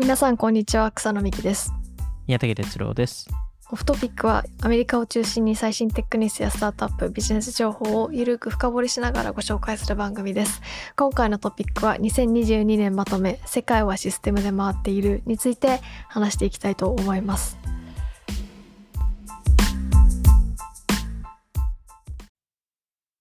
[0.00, 0.90] 皆さんこんにちは。
[0.92, 1.74] 草野美希です。
[2.26, 3.28] 宮武哲郎です。
[3.70, 10.62] オフトピックはアメリカを中心に最新テックニュースやスタートアップビジネス情報をゆるく深掘りしながらご紹介する番組です。
[10.96, 17.58] 今回のトピックは2022年まとめ世界はシステムで回っているについて話していきたいと思います。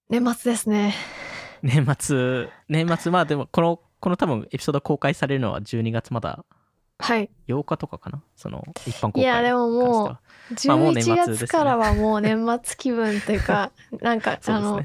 [0.10, 0.96] 年末ですね。
[1.62, 6.46] 年末年末まあでもこのこの多分エピソード公開されるのは12月まだ
[7.00, 7.30] はい。
[7.48, 8.22] 8日とかかな？
[8.36, 11.38] その一般公開いやでももうまあもう年末11ですね。
[11.38, 13.72] 月からはもう年末気分というか
[14.02, 14.84] なんか、そうあの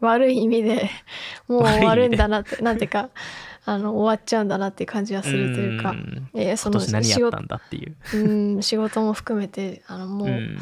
[0.00, 0.90] 悪い意味で
[1.46, 3.10] もう終わるんだなってなんていうか
[3.64, 6.28] あの終わっちゃうんだなっていう感じがするというかん。
[6.34, 8.18] えーその仕事う。
[8.18, 10.58] うん仕事も含めてあのもう、うん。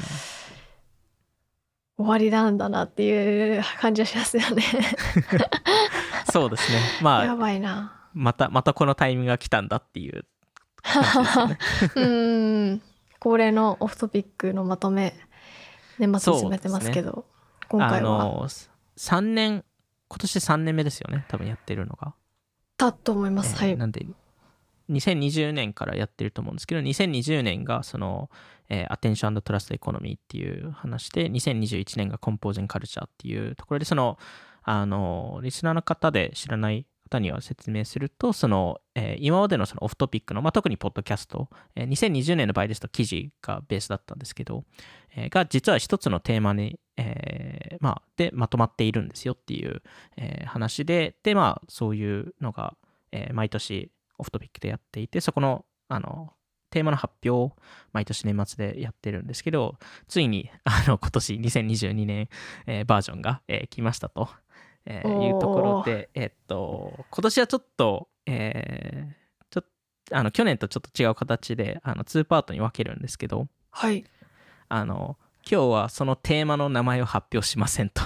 [1.99, 4.63] 終わりなんだなっていう感じがしますよね。
[6.31, 6.79] そうですね。
[7.01, 8.11] まやあばいな。
[8.13, 10.27] またまたこのタイミングが来たんだっていう
[11.97, 12.07] う
[12.75, 12.83] ん。
[13.19, 15.15] 恒例のオフトピックのまとめ
[15.99, 17.25] 年末に進めてますけど
[17.69, 18.25] 今あ回は。
[18.25, 18.49] の
[18.97, 19.65] 3年
[20.09, 22.15] 今年3年目ですよね多分やってるのが。
[22.79, 23.71] だと思います、はい。
[23.71, 24.07] えーなんで
[24.91, 28.31] 2020年からやってると思うんですけど2020年がその、
[28.69, 34.19] えー、アテンショントラストエコノミーっていう話で2021年がコンポーゼンカルチャーっていうところでその
[34.63, 44.65] あのリスナーの方で知らない方には説明するとその、えー今までのそのオフトピックの、まあ、特にポッドキャスト、えー2020年の場合ですと記事がベースだったんですけど、
[45.15, 49.83] えーが実は一つのテーマに、えーまあ、でまとまっているんですよっていう、
[50.17, 52.77] えー話ででまあそういうのが、
[53.13, 56.33] えー毎年オフトピックでやっていてそこのあの
[56.71, 57.53] テーマの発表を
[57.93, 59.77] 毎年年末でやってるんですけど
[60.09, 62.29] ついにあの今年2022年、
[62.67, 64.29] えーバージョンが、えー来ましたと、
[64.87, 69.15] えーいうところでえっと今年はちょっと、えー
[69.51, 69.65] ちょっ
[70.13, 74.05] あの去年とちょっと違う形であの2パートに分けるんですけどはい。
[74.69, 75.17] あの
[75.49, 78.03] 今日はそのテーマの名前を発表しませんと。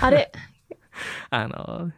[0.00, 0.32] あれ？
[1.30, 1.92] あの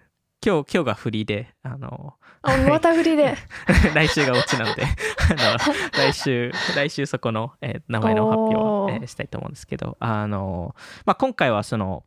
[0.45, 3.35] 今日今日が振りであのあまた振りで。
[3.95, 4.87] 来週がオチなんであ
[5.35, 9.07] の来週来週そこの、えー名前の発表を、えー。
[9.07, 10.75] したいと思うんですけどあの、
[11.07, 12.05] まあ、今回はその,、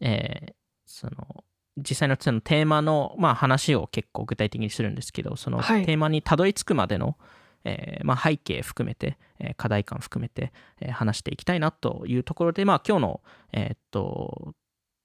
[0.00, 0.52] えー
[0.90, 1.44] その
[1.76, 7.16] 実際のそのテーマの、まあ、話を結構具体的にするんですけどそのはいテーマにたどり着くまでの、
[7.64, 13.20] えーまあ、背景含めて、えー課題感含めて、えー話していきたいなというところで、まあ、今日の
[13.52, 14.54] えーっと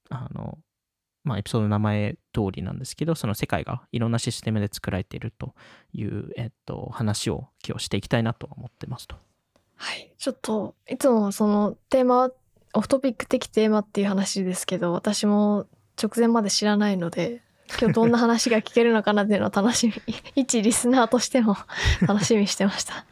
[0.09, 0.58] あの
[1.24, 5.54] まあ、エピソードの名前通りなんですけど、その世界がいろんなシステムで作られていると
[5.94, 9.16] いう、えっと、話を今日していきたいなと思ってますと。
[9.75, 12.30] はいちょっといつもそのテーマ
[12.74, 15.68] オフトピック的テーマっていう話ですけど私も
[16.02, 17.42] 直前まで知らないので
[17.80, 19.94] 今日どんな話が聞けるのかなっていうのを楽しみ
[20.36, 21.56] 一リスナーとしても
[22.08, 23.06] 楽しみにしてました。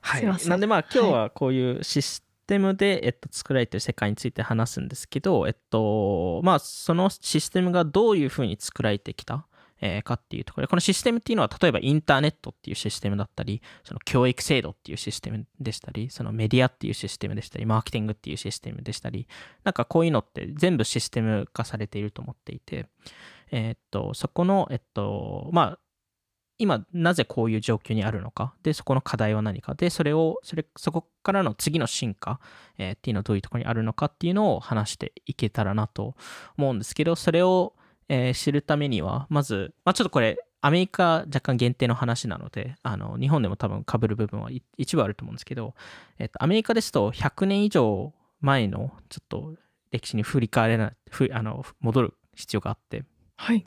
[0.00, 0.50] はすいません。
[0.50, 9.46] なんでまあ今日はこういうシステムで、えっと、作られている世界について話すんですけど、えっと、まあそのシステムがどういうふうに作られてきた、
[9.80, 19.26] えかっていうところで、このシステムっていうのは例えばインターネットっていうシステムだったり、その教育制度っていうシステムでしたり、そのメディアっていうシステムでしたり、マーケティングっていうシステムでしたり、
[19.64, 22.86] なんかこういうのって全部システム化されていると思っていて、
[23.50, 25.78] えっと、そこの、えっと、まあ、
[26.58, 32.40] 今なぜこういう状況にあるのかでそこの課題は何かでそれをそれそこからの次の進化、
[32.78, 36.14] えーっていうのはどういうところにあるのかっていうのを話していけたらなと
[36.56, 37.74] 思うんですけどそれを、
[38.08, 45.74] えー知るためにはまず、まあ、ちょっとこれアメリカ若干限定の話なのであの日本でも多分被る部分はい一部あると思うんですけど、
[46.18, 49.54] えっとアメリカですと100年以上前のちょっと
[49.90, 53.04] 歴史に振り返れないふあの戻る必要があって。
[53.36, 53.66] はい。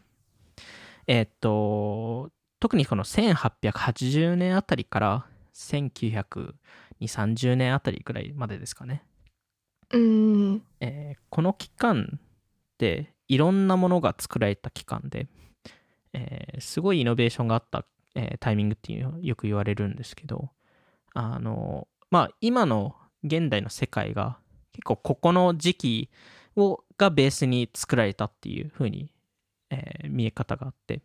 [1.07, 2.29] えーっと、
[2.59, 5.25] 特にこの1880年あたりから
[5.55, 9.03] 1920-30年あたりぐらいまでですかね。
[9.91, 10.63] うーん。
[10.81, 12.19] えーこの期間
[12.77, 15.27] でいろんなものが作られた期間で、
[16.13, 17.85] えーすごいイノベーションがあった、
[18.15, 20.49] えータイミングっていうのをよく言われるんですけど、
[21.13, 24.39] あの、まあ今の現代の世界が
[24.73, 26.09] 結構ここの時期
[26.57, 29.13] をがベースに作られたっていう風に、
[29.69, 31.01] えー見え方があって、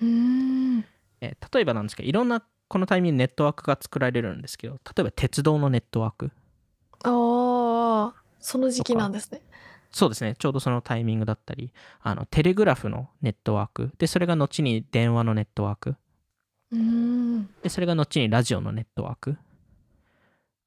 [0.00, 0.84] えー
[1.20, 6.30] 例えばなんですけどいろんなこのタイミングでネットワークが作られるんですけど例えば鉄道のネットワーク。
[7.04, 9.42] ああその時期なんですね
[9.96, 10.34] そうですね。
[10.38, 11.72] ちょうどそのタイミングだったり
[12.02, 13.92] あのテレグラフのネットワーク。
[13.96, 15.96] でそれが後に電話のネットワーク。
[16.70, 17.48] うーん。
[17.62, 19.38] でそれが後にラジオのネットワーク。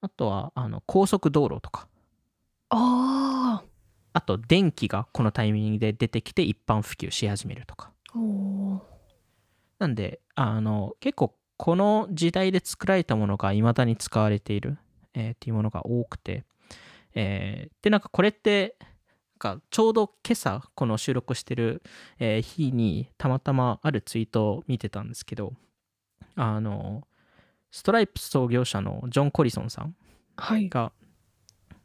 [0.02, 1.88] あとはあの高速道路とか。
[2.70, 3.62] あ
[4.14, 7.92] あと電気がこのタイミングで出てきて一般普及し始めるとか。
[9.78, 14.80] なんで、あの、結構この時代で作られたものが未だに使われている、
[15.14, 16.44] えーっていうものが多くて、
[17.14, 18.76] えーで、なんかこれって、
[19.40, 21.82] かちょうど今朝この収録してる、
[22.20, 25.54] えー日にたまたまあるツイートを見てたんですけど、
[26.36, 27.08] あの、
[27.72, 29.96] ストライプ創業者のジョン・コリソンさん
[30.38, 30.70] はい。
[30.70, 30.92] が、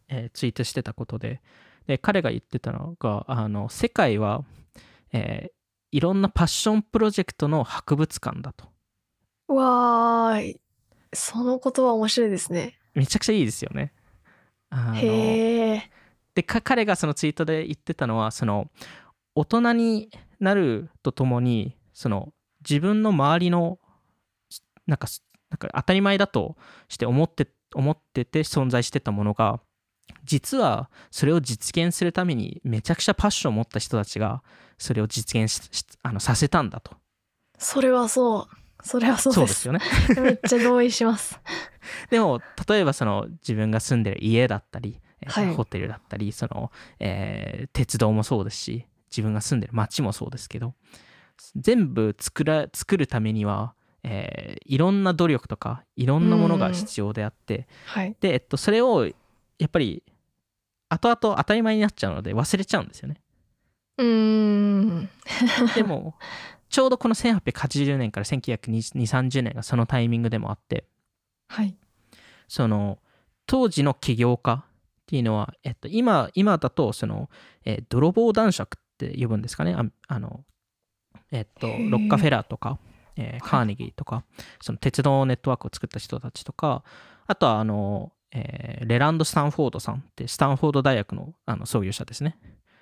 [0.09, 1.41] えーツイートしてたことで
[1.87, 4.45] で彼が言ってたのがあの世界は、
[5.12, 5.55] えー
[5.93, 8.67] いろんなパッションプロジェクトの博物館だと
[9.47, 10.61] わーい。
[11.15, 12.81] その言葉面白いですね。
[12.95, 13.93] めちゃくちゃいいですよね
[14.71, 15.91] あのへえ。
[16.34, 18.70] でか彼がそのツイートで言ってたのはその
[19.34, 20.10] 大人に
[20.40, 22.32] なるとともにその
[22.69, 23.78] 自分の周りの
[24.86, 25.06] なんか
[25.50, 26.56] なんか当たり前だと
[26.88, 29.60] して思って思ってて存在してたものが
[30.25, 34.42] 実はそれを実現するためにめちゃくちゃパッションを持った人たちが
[34.78, 36.92] それを実現ししあのさせたんだと
[37.58, 38.56] それはそう。
[38.82, 39.66] それはそうです。
[39.66, 39.81] よね
[40.20, 41.40] めっちゃ同意します。
[42.10, 50.75] でも例えばその自分が住んでる家だったり、えーはいホテルだったりその、えー鉄道もそうですし自分が住んでる街もそうですけど
[51.56, 58.17] 全部作ら作るためには、えーいろんな努力とかいろんなものが必要であってはい。
[58.21, 59.12] で、えっと、それをや
[59.67, 60.03] っぱり
[60.88, 63.20] 後々当たり前になっちゃうので忘れちゃうんですよね。
[63.99, 65.09] うーん。
[65.75, 66.15] でも
[66.69, 70.85] ちょうどこの1880年から192030年がそのタイミングでもあって
[71.49, 71.77] はい。
[72.49, 72.99] その
[73.47, 74.65] 当時の起業家
[75.05, 77.29] っていうのは、えっと、今今だとその、
[77.65, 79.75] えー泥棒男爵って呼ぶんですかね。
[79.75, 80.45] ああの、
[81.31, 82.79] えっと、ロッカフェラーとか、
[83.17, 83.41] えーい。
[83.43, 84.25] カーネギーとか、
[84.62, 86.85] その鉄道ネットワークを作った人たちとか
[87.27, 92.39] あとはあの、えーレランド・スタンフォードさんってスタンフォード大学のあの創業者ですね、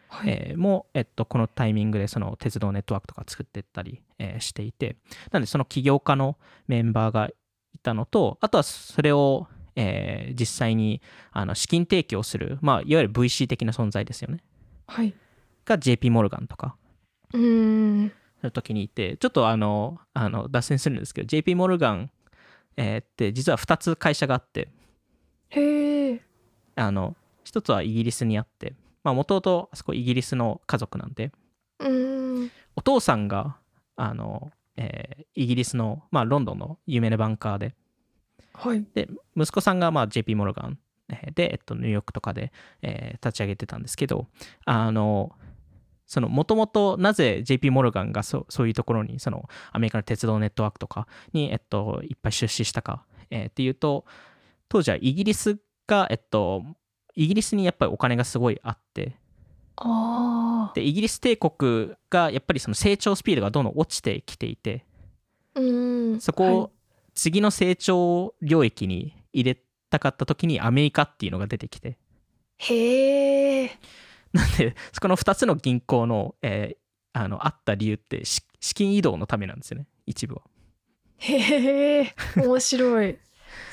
[0.08, 0.30] はい。
[0.30, 4.96] えーも、えっと、このタイミングでその鉄道ネットワークとか作っていったり、えーしていて。
[5.32, 6.36] なんでその起業家の
[6.68, 7.28] メンバーが
[7.72, 14.40] いたのとあとはそれを、えー実際にあの資金提供する、まあ、いわゆる VC 的な存在ですよね
[14.86, 15.14] はい。
[15.64, 16.76] が JP モルガンとか
[17.34, 17.40] うー
[18.06, 18.12] ん。
[18.42, 22.10] の時にいてちょっとあのあの脱線するんですけど JP モルガン、
[22.76, 24.68] えーって実は2つ会社があって
[25.50, 26.20] へえ。
[26.76, 27.14] あの
[27.44, 28.74] 一つはイギリスにあって
[29.04, 31.30] もともとあそこイギリスの家族なんで
[31.78, 32.50] うーん。
[32.76, 33.56] お父さんが
[33.96, 37.74] あの、えーイギリスの、まあ、ロンドンの有名なバンカーで
[38.54, 38.84] はい。
[38.94, 40.78] で息子さんが、まあ、JP モルガン
[41.08, 42.52] えーで、えっと、ニューヨークとかで、
[42.82, 44.26] えー立ち上げてたんですけど
[44.64, 45.32] あの
[46.06, 54.04] そのもともとなぜ JP モルガンがそそういうところにそのアメリカの鉄道ネットワークとかに、えっと、いっぱい出資したか、えーっていうと
[54.68, 56.64] 当時はイギリスが、えっと、
[57.14, 59.16] イギリスにやっぱりお金がすごいあって。
[60.74, 64.84] でイギリス帝国がやっぱりその成長スピードがどんどん落ちてきていて
[65.54, 66.20] うーん。
[66.20, 66.70] そこを
[67.14, 69.60] 次の成長領域に入れ
[69.90, 71.98] たかった時にアメリカっていうのが出てきて
[72.58, 73.70] へえ。
[74.32, 76.82] なんでそこの2つの銀行の,、えー
[77.14, 80.42] あのあった理由ってし資金移動のためなんですよね一部は。
[81.18, 82.14] へえ。
[82.36, 83.10] 面白い。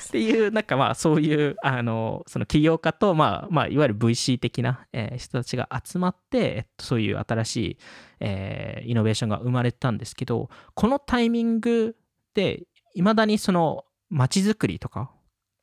[0.08, 7.78] っていうなんかまあそういうあのその起業家と、まあまあ、いわゆる VC 的な、えー人たちが集まって、えっと、そういう新しい、
[8.20, 11.96] えーイノベーションが生まれたんですけどこのタイミング
[12.34, 15.10] でいまだにその街づくりとか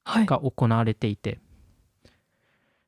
[0.03, 0.25] はい。
[0.25, 1.39] が行われていて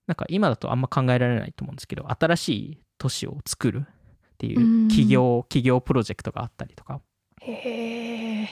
[0.07, 7.01] なんか今だとあんま考えられないと思うんですけど新しい都市を作るっていううん企業企業プロジェクトがあったりとか
[7.41, 8.49] へえ。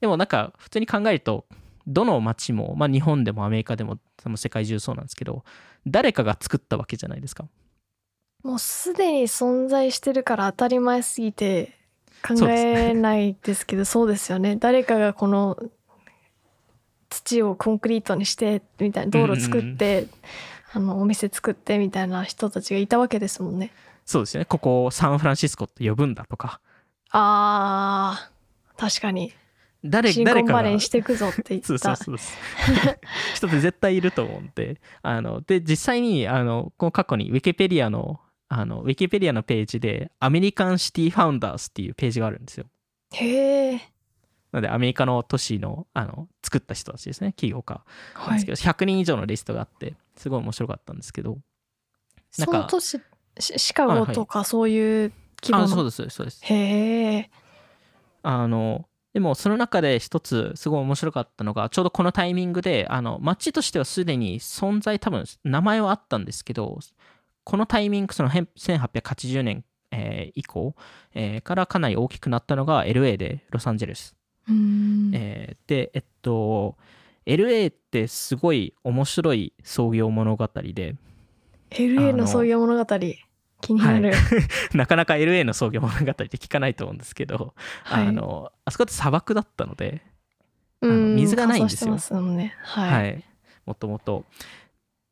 [0.00, 1.46] でもなんか普通に考えると
[1.86, 5.44] どの街も、まあ、日本でもアメリカでもその世界中そうなんですけど
[5.86, 7.46] 誰かが作ったわけじゃないですか
[8.42, 11.78] もうすでに存在してるから当たり前すぎて
[12.26, 14.56] 考えないですけどそうですよね。
[14.56, 15.58] 誰かがこの
[17.10, 20.08] 土をコンクリートにしてみたいな道路作って、
[20.72, 23.72] あのお店作ってみたいな人たちがいたわけですもんね。
[24.06, 24.46] そうですよね。
[24.46, 26.60] ここをサンフランシスコって呼ぶんだとか。
[27.10, 29.32] あー確かに。
[29.84, 30.54] 誰シリコン誰かが。
[30.54, 31.66] バレーにしていくぞって言った。
[31.66, 32.18] そうそうそう
[33.36, 34.80] 人って絶対いると思うんで。
[35.02, 42.66] あので実際にあのこの過去にウィキペディアのあのウィキペディアのページでアメリカンシティファウンダーズっていうページがあるんですよ。
[43.12, 43.72] へえ。
[44.52, 47.32] なのでアメリカの都市のあの作った人たちですね。
[47.36, 47.82] 起業家。
[48.32, 51.38] ですけど、100人以上のリストがあってすごい面白かったんですけど。
[52.38, 53.00] なんかその都市
[53.38, 56.40] シシカゴとかそういう規模の、あそうですそうですそうです。
[56.44, 57.30] へえ。
[58.22, 66.80] あのでもその中で一つすごい面白かったのがちょうどこのタイミングであの街としてはすでに存在多分名前はあったんですけど
[67.44, 70.74] このタイミングそのへん1880年、えー以降、
[71.14, 74.16] えーからかなり大きくなったのが LA でロサンゼルス。
[74.48, 75.10] うん。
[75.14, 76.76] えーで、えっと、
[77.26, 80.96] LA ってすごい面白い創業物語で、
[81.70, 82.98] LA あのの創業物語？
[83.60, 84.12] 気になる、
[84.74, 88.06] なかなか LA の創業物語って聞かないと思うんですけど、はい。
[88.08, 90.02] あのあそこって砂漠だったので、
[90.82, 91.96] 水がないんですよ。
[92.22, 92.54] ね。
[92.62, 93.24] はい、はい、
[93.64, 94.24] もともと。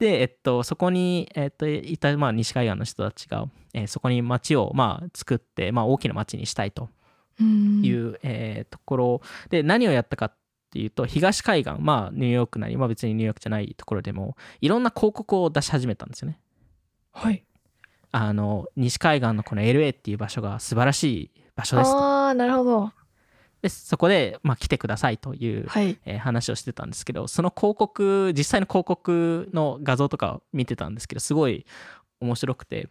[0.03, 6.89] で、えっと、そこに、えっと、いた、まあ、西海岸の人たちが、えーそこに町を、まあ、作って、まあ、大きな町にしたいと
[7.41, 7.83] うん。
[7.85, 9.21] いう、えーところ。
[9.49, 10.35] で何をやったかっ
[10.73, 16.41] ていうと東海岸まあニューヨークなり、まあ、別にニューヨークじゃないところでもいろんな広告を出し始めたんですよね。
[17.13, 17.45] はい。
[18.11, 21.97] あの西海岸のこの LA っていう場所が素晴らしい場所ですと。
[21.99, 22.93] ああなるほど
[23.63, 25.99] でそこで、まあ、来てくださいという、はい。
[26.05, 31.65] えー話をしてたんですけどその広告実際の広告の画像とかを見てたんですけどすごい
[32.21, 32.89] 面白くて、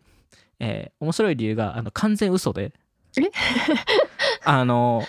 [0.60, 2.74] えー面白い理由があの完全嘘で
[3.18, 3.22] え？
[4.46, 5.04] あの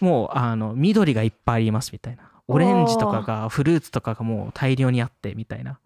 [0.00, 5.78] もうあの緑がいっぱいありますみたいなオレンジとかがフルーツとかがもう大量にあってみたいな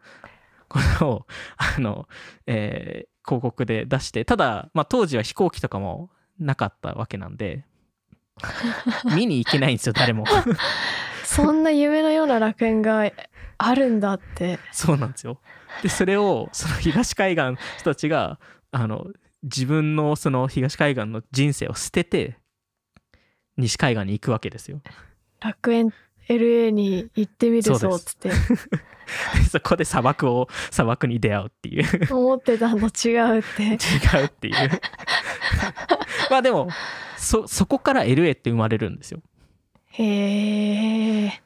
[0.69, 1.27] ことを
[1.57, 2.09] あの、
[2.47, 7.65] えー広告で出してただ、まあ、当時は飛行機とかもなかったわけなんで
[9.17, 10.25] 見に行けないんですよ誰も。
[11.25, 13.11] そんな夢のような楽園が
[13.59, 15.41] あるんだってそうなんですよ。
[15.83, 18.39] で、それを、その東海岸の人たちが、
[18.71, 19.07] あの、
[19.43, 22.37] 自分のその東海岸の人生を捨てて、
[23.57, 24.81] 西海岸に行くわけですよ。
[25.41, 25.93] 楽園
[26.29, 28.35] LA に行ってみるぞっつって で
[29.51, 33.79] そこで砂漠を、砂漠に出会うっていう、違思ってたのと違うって
[34.21, 34.55] うっていう。
[36.33, 36.69] まあでも、
[37.19, 39.21] そ、そこから LA って生まれるんですよ。
[39.91, 41.43] へえ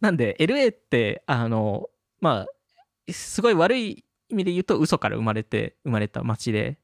[0.00, 2.46] なんで、LA って、あの、ま
[3.08, 6.78] あ、すごい悪い意味で言うと嘘から生まれて、生まれた街で、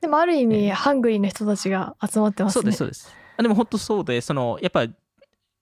[0.00, 0.70] でもある意味ええ。
[0.70, 2.62] ハングリーな人たちが集まってますね。
[2.62, 3.14] そうですそうです。
[3.36, 4.86] あでも本当そうでそのやっぱ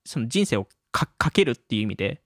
[0.05, 2.23] その人生をかかけるっていう意味で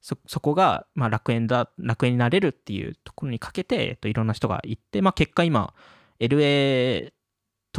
[0.00, 5.74] そそこが、まあ、楽園だ楽園になれるっていうところにかけて、えっと、いろんな人が行って、まあ、結果今
[6.18, 7.12] LA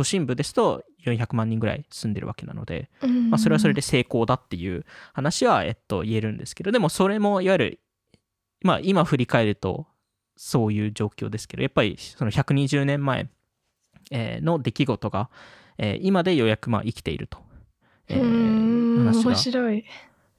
[0.01, 2.89] 都心部ですと400万人ぐらい住んでるわけなので、
[3.29, 7.79] まあ、それはそれで成功だっていう話は、えっと、言えるんですけどでもそれもいわゆる、
[8.63, 9.85] まあ、今振り返ると
[10.37, 13.29] そういう状況ですけどやっぱりその120年前
[14.09, 15.29] えーの出来事が、
[15.77, 17.37] えー今でようやくまあ生きていると。
[18.07, 19.85] えー話が面白い。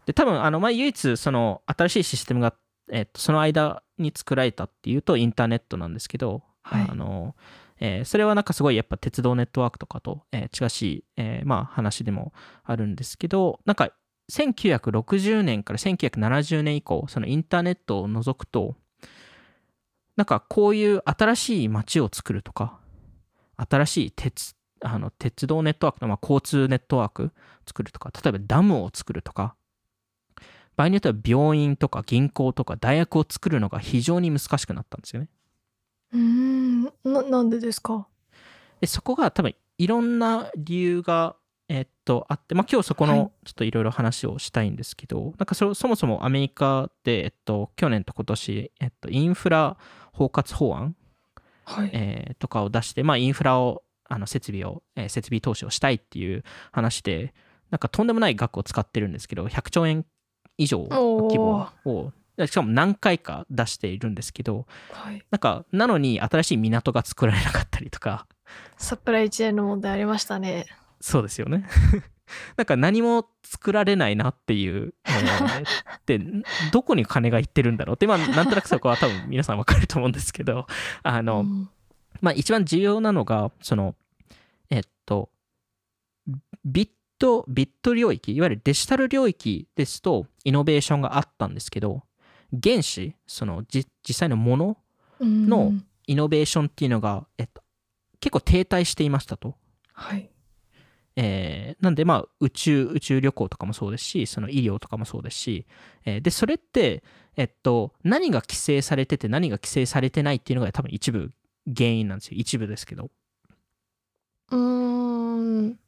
[0.07, 2.55] で多分あの、まあ、唯一その新しいシステムが、
[2.91, 6.87] えーとその間に作られたっていうとインターネットなんですけど、はい。
[6.91, 7.35] あの
[7.85, 13.91] えーそれはなんかすごいやっぱ鉄道ネットワークとかと、えー近しい、えーまあ、話でもあるんですけどなんか
[14.31, 18.77] 1960年から1970年以降そのインターネットを除くと
[20.17, 22.79] なんかこういう新しい街を作るとか
[23.57, 27.33] 新しい鉄あの鉄道ネットワークの、まあ、交通ネットワーク
[27.67, 29.57] 作るとか例えばダムを作るとか
[30.77, 35.29] 場合によっては病院とか銀行とか大学を作るのが非常に難しくなったんですよね。
[36.13, 36.85] うーん。
[37.05, 38.07] ななんでですか？
[38.81, 41.37] でそこが多分いろんな理由が、
[41.69, 43.19] えっとあって、まあ、今日そこはい。
[43.19, 49.77] のちょっといろいろ話をしたいんですけど、なんかそそもそもアメリカで、えっと、去年と今年、えっと、インフラ
[50.13, 50.97] 包括法案、
[51.65, 51.91] はい。
[51.93, 56.43] えーとかを出して、まあ、インフラをあの設備を、えー設備投資をしたいっていう
[56.73, 57.33] 話で
[57.71, 60.05] なんかとんでもない額を使ってるんですけど100兆円
[60.59, 62.13] 以上の規模を
[62.47, 65.23] しかも何回か出しているんですけどはい。
[65.31, 68.27] なんかなのに新しい港が作られなかったりとか。
[68.77, 70.67] サプライチェーンの問題ありましたね。
[71.01, 71.67] そうですよね。
[72.57, 75.65] なんか何も作られないなっていう、えー
[76.07, 76.21] で
[76.73, 78.07] どこに金がいってるんだろうって。
[78.07, 80.67] まあなんとなくそこは多分皆さんわかると思うんですけど。
[81.03, 81.71] あの、うん。
[82.21, 83.95] まあ一番重要なのが、その、
[84.71, 85.31] えっと、
[86.65, 92.03] ビット、ビット領域、いわゆるデジタル領域ですと、イノベーションがあったんですけど、
[92.53, 94.77] 原子、そのじ実際のもの、
[95.21, 95.49] うん。
[95.49, 95.73] の
[96.07, 97.63] イノベーションっていうのが、えっと、
[98.21, 99.55] 結構停滞していましたと。
[99.93, 100.29] はい。
[101.17, 105.67] えーなんでまあ宇宙宇宙旅行とかもそうですしその医療とかもそうですし、
[106.05, 107.03] えーでそれって、
[107.37, 111.33] えっと、何が規制されてて何が規制されてないっていうのが多分一部
[111.67, 112.37] 原因なんですよ。
[112.39, 113.11] 一部ですけど。
[114.51, 115.79] うーん。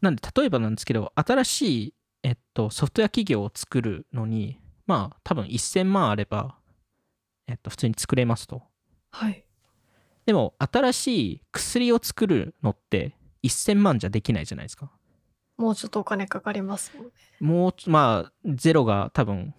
[0.00, 4.58] なんで例えばなんですけど新しい、えっと、ソフトウェア企業を作るのに
[4.88, 6.56] まあ多分1000万あれば、
[7.46, 8.62] えっと、普通に作れますと。
[9.10, 9.44] はい。
[10.26, 13.14] でも新しい薬を作るのって
[13.44, 14.90] 1000万じゃできないじゃないですか。
[15.58, 17.12] もうちょっとお金かかりますもんね。
[17.38, 19.54] もうまあゼロが多分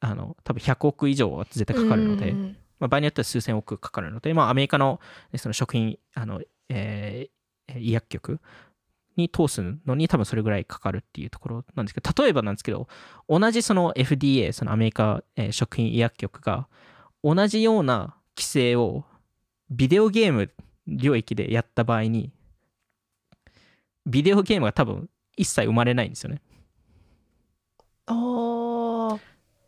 [0.00, 5.00] あの多分100億以上は絶対かかるので、うんまあ、場合によっては数千億かかるので、まあ、アメリカの
[5.32, 7.36] ねその食品あのえー
[7.74, 8.40] 医薬局
[9.16, 12.88] に通すのに多分それぐらいかかるっていうところなんですけど例えばなんですけど
[13.28, 16.68] 同じその FDA そのアメリカ、えー食品医薬局が
[17.22, 19.04] 同じような規制を
[19.70, 20.52] ビデオゲーム
[20.86, 22.30] 領域でやった場合に
[24.06, 26.40] ビデオゲームが多分一切生まれないんですよね。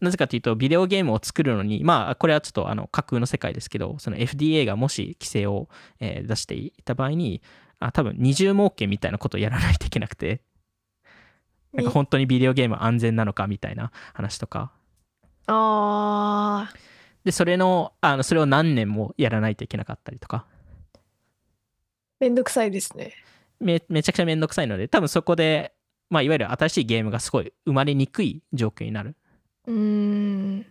[0.01, 5.69] なぜかというとビデオゲームを作るのにまあこれはちょっとあの架空の世界ですけどその FDA がもし規制を、
[6.01, 7.43] えー出していた場合に
[7.81, 10.43] あ多分二重儲けみたいなことをやらないといけなくて。
[11.73, 14.73] なんか本当にビデオゲーム安全なのかみたいな話とか。
[15.47, 16.79] あー。
[17.25, 20.47] でそれのあのそれを何年もやらないといけなかったりとか。
[22.21, 23.13] めんどくさいですね。
[23.61, 25.75] めめちゃくちゃめんどくさいので多分そこで、
[26.11, 29.15] まあ、いわゆる新しいゲームがすごい生まれにくい状況になる。
[29.67, 30.61] うーん。
[30.63, 30.65] っ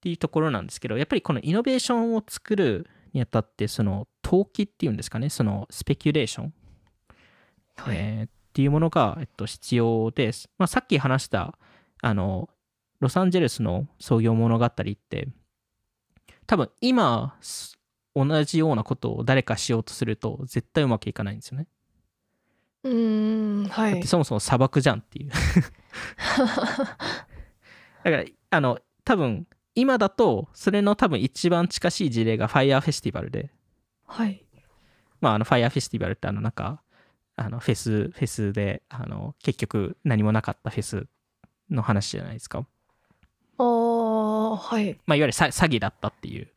[0.00, 6.54] ていうところなんですけどやっぱりこのイノベーションを作るにあたってその投機っていうんですかねそのスペキュレーション、
[7.76, 11.58] はい、えーっていうものが、えっと、必要です、まあ、さっき話した
[12.02, 12.50] あの
[13.00, 15.28] ロサンゼルスの創業物語って
[16.46, 17.78] 多分今す
[18.14, 21.66] 同じようなことを誰かしようとすると絶対うまくいかないんですよね、
[22.84, 24.06] うーんはい。
[24.06, 25.30] そもそも砂漠じゃんっていう。
[28.04, 33.50] だからあの多分今だとそれの多分一番近しい事例がファイヤーフェスティバルで。
[34.06, 34.44] はい。
[35.20, 36.82] まああのファイヤーフェスティバルってあのなんか
[37.36, 41.06] あのフェスフェスであの結局何もなかったフェス
[41.70, 42.66] の話じゃないですか。
[43.58, 44.98] あーはい。
[45.06, 46.48] まあいわゆるさ詐欺だったっていう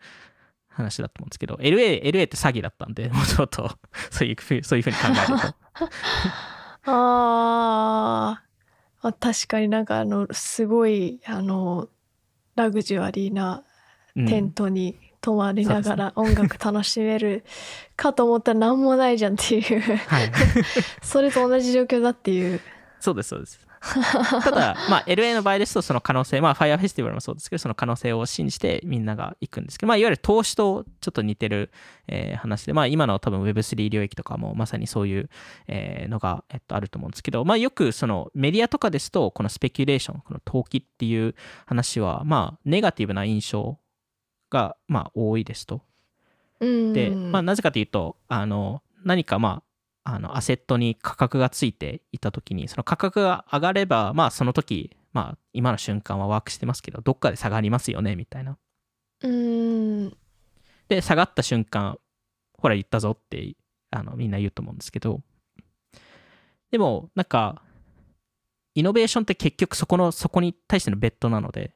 [0.67, 3.77] 話だと思うんですけど LA, LA って詐欺だったんで もうちょっと
[4.11, 5.55] そういうふうそういうふうに考えると。
[6.91, 8.45] あー。
[9.07, 11.89] あ確かになんかあのすごいあの
[12.55, 13.63] ラグジュアリーな
[14.15, 17.43] うんテントに泊まりながら音楽楽しめる
[17.95, 19.81] かと思ったら何もないじゃんっていう。
[19.81, 20.31] はい。
[21.03, 22.61] それと同じ状況だっていう。
[22.99, 23.64] そうですそうです
[24.43, 31.71] ただ、まあ、LA の場合ですとその可能性まあファイアフェスティバルもそうですけどその可能性を信じてみんなが行くんですけど、まあ、いわゆる投資とちょっと似てる、
[32.07, 35.29] えー話で、まあ、今の多分 Web3 領域とかもまさにそういう、
[35.67, 43.77] えーのが、えっと、あると思うんですけど、まあ、よくそのメディアとかですとこのスペキュレーションこの投機っていう話はまあネガティブな印象
[44.49, 45.81] がまあ多いですと。
[46.59, 49.64] うんで、まあ、なぜかというとあの何かまあ
[50.07, 58.57] あのアセットに価格がついていた時にその価格が上がればまあその時まあ今の瞬間はワークしてますけどどっかで下がりますよねみたいな。
[59.23, 60.09] うん。
[60.87, 61.97] で下がった瞬間
[62.53, 63.55] ほら言ったぞって
[63.89, 65.21] あのみんな言うと思うんですけど。
[66.69, 67.63] でもなんか
[68.75, 71.73] イノベーションって結局そこのそこに対してのベッドなので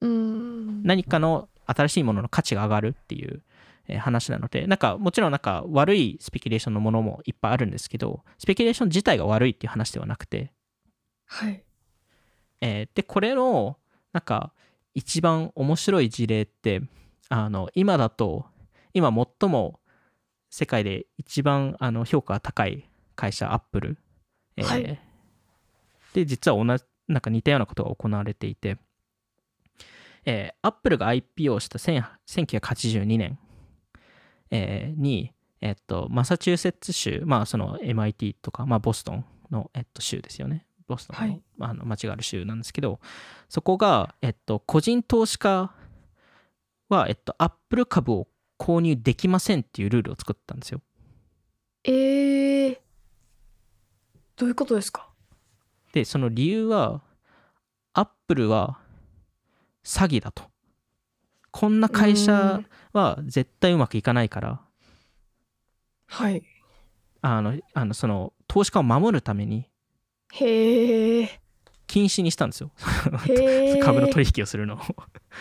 [0.00, 0.82] うん。
[0.84, 3.53] 何かの新しいものの価値が上がるっていうえー
[3.98, 10.52] 話なので、なんかもちろんなんか悪いスペキュレーションのものもいっぱいあるんですけど、スペキュレーション自体が悪いっていう話ではなくて、
[11.26, 11.62] はい。
[12.60, 13.76] えーで、これの
[14.12, 14.52] なんか
[14.94, 16.82] 一番面白い事例って、
[17.28, 18.46] あの、今だと、
[18.94, 19.80] 今最も
[20.50, 23.98] 世界で一番あの評価が高い会社、アップル。
[24.56, 25.00] えーはい。
[26.14, 28.78] で、実は同じ、なんか似たようなことが行われていて、
[30.24, 33.38] えー、アップルが IPO した1000 1982年、
[34.54, 40.66] えーに、えっと、マサチューセッツ州、まあ、その MIT とか、まあ、ボストンの、えっと、州ですよね。
[40.86, 43.00] ボストンの,、はいあの町がある州なんですけど、
[43.48, 45.72] そこが、えっと、個人投資家
[46.88, 50.80] は、えっと、アップル株を購入できませんっていうルールを作ったんですよ。
[51.84, 52.78] えー、
[54.36, 55.08] どういうことですか？
[55.92, 57.02] で、その理由は、
[57.94, 58.78] アップルは
[59.84, 60.44] 詐欺だと。
[61.56, 64.60] こんな会社は絶対うまくいかないから、
[66.08, 66.42] はい。
[67.20, 69.70] あの、あのその投資家を守るために
[70.32, 71.40] へえ。
[71.86, 72.72] 禁止にしたんですよ。
[73.84, 74.78] 株の取引をするのを。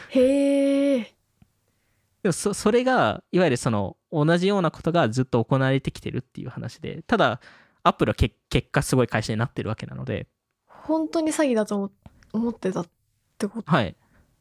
[0.10, 1.00] へえ。
[1.00, 7.42] でもそそれが、いわゆるその同じようなことがずっと行われてきてるっていう話で、ただ、
[7.82, 10.28] アップルはけ結果すごい会社になってるわけなので、
[10.68, 11.92] 本当に詐欺だと思
[12.34, 12.88] 思ってたっ
[13.40, 13.72] てこと？
[13.72, 13.96] はい。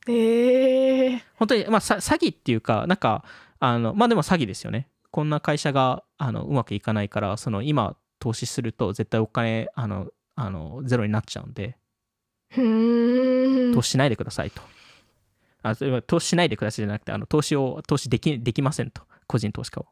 [0.09, 3.25] ええ本当に、まあ、さ詐欺っていうか、なんか、
[3.61, 4.89] あの、まあでも詐欺ですよね。
[5.11, 11.77] こんな会社が、あの、うまくいかないから、その、今、投資すると、絶対お金、あの、あの、ゼロになっちゃうんで、
[12.51, 14.63] ふーん投資しないでくださいと。
[15.63, 19.03] あ、それは投資しないでくださいじゃなくて、あの、投資を、投資でき、できませんと。
[19.27, 19.87] 個人投資家を。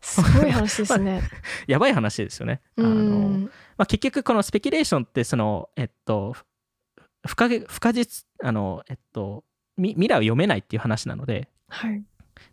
[0.00, 1.22] すごい話ですね
[1.68, 2.60] やばい話ですよね。
[2.78, 2.90] あうの、
[3.28, 6.44] んまあ、結局このスペキュレーションってそのえっとふ
[7.26, 9.44] 不可不可実あのえっと
[9.76, 11.48] み未来を読めないっていう話なので。
[11.68, 12.02] はい。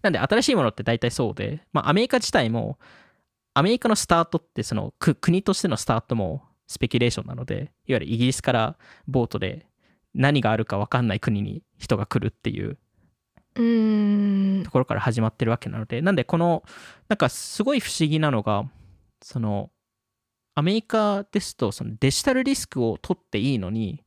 [0.01, 2.77] なんで新しいものって大体そうで、まあ、アメリカ自体も
[3.53, 8.77] アメリカのスタートってその国としてのスタートもスペキュレーションなのでいわゆるイギリスから
[9.08, 9.65] ボートで
[10.13, 12.77] 何があるか分かんない国に人が来るっていう。
[14.63, 16.01] ところから始まってるわけなので。
[16.03, 16.63] なんでこの
[17.08, 18.69] なんかすごい不思議なのが
[19.23, 19.71] その
[20.53, 24.03] アメリカですとそのデジタルリスクを取っていいのに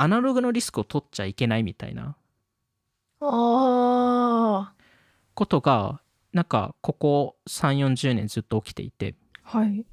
[0.00, 2.16] アナログのリスクを取っちゃいけないみたいな。
[5.34, 6.00] ことが
[6.32, 9.84] なんかここ3 4 0年ずっと起きていて、はい、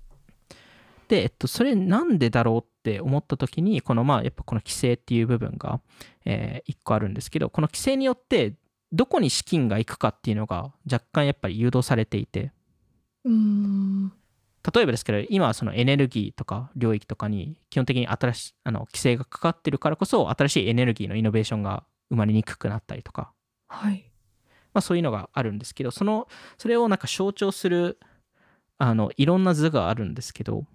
[1.08, 5.82] で、えっと、それなんでだろうって思った時にこのまあやっぱこの規制っていう部分が、
[6.26, 8.54] えー、1個あるんですけどこの規制によって
[8.92, 12.52] どこに資金が行くかっていうのが若干やっぱり誘導されていて。
[13.24, 14.14] うん
[14.74, 23.32] 例えばですけど今はそのエネルギーとか領域とかに基本的に新しいあの規制がかかってるからこそ新しいエネルギーのイノベーションが生まれにくくなったりとか、
[23.68, 24.12] はい。
[24.74, 27.98] まあ、そういうのがあるんですけどそのそれをなんか象徴する
[28.78, 30.66] あのいろんな図があるんですけど、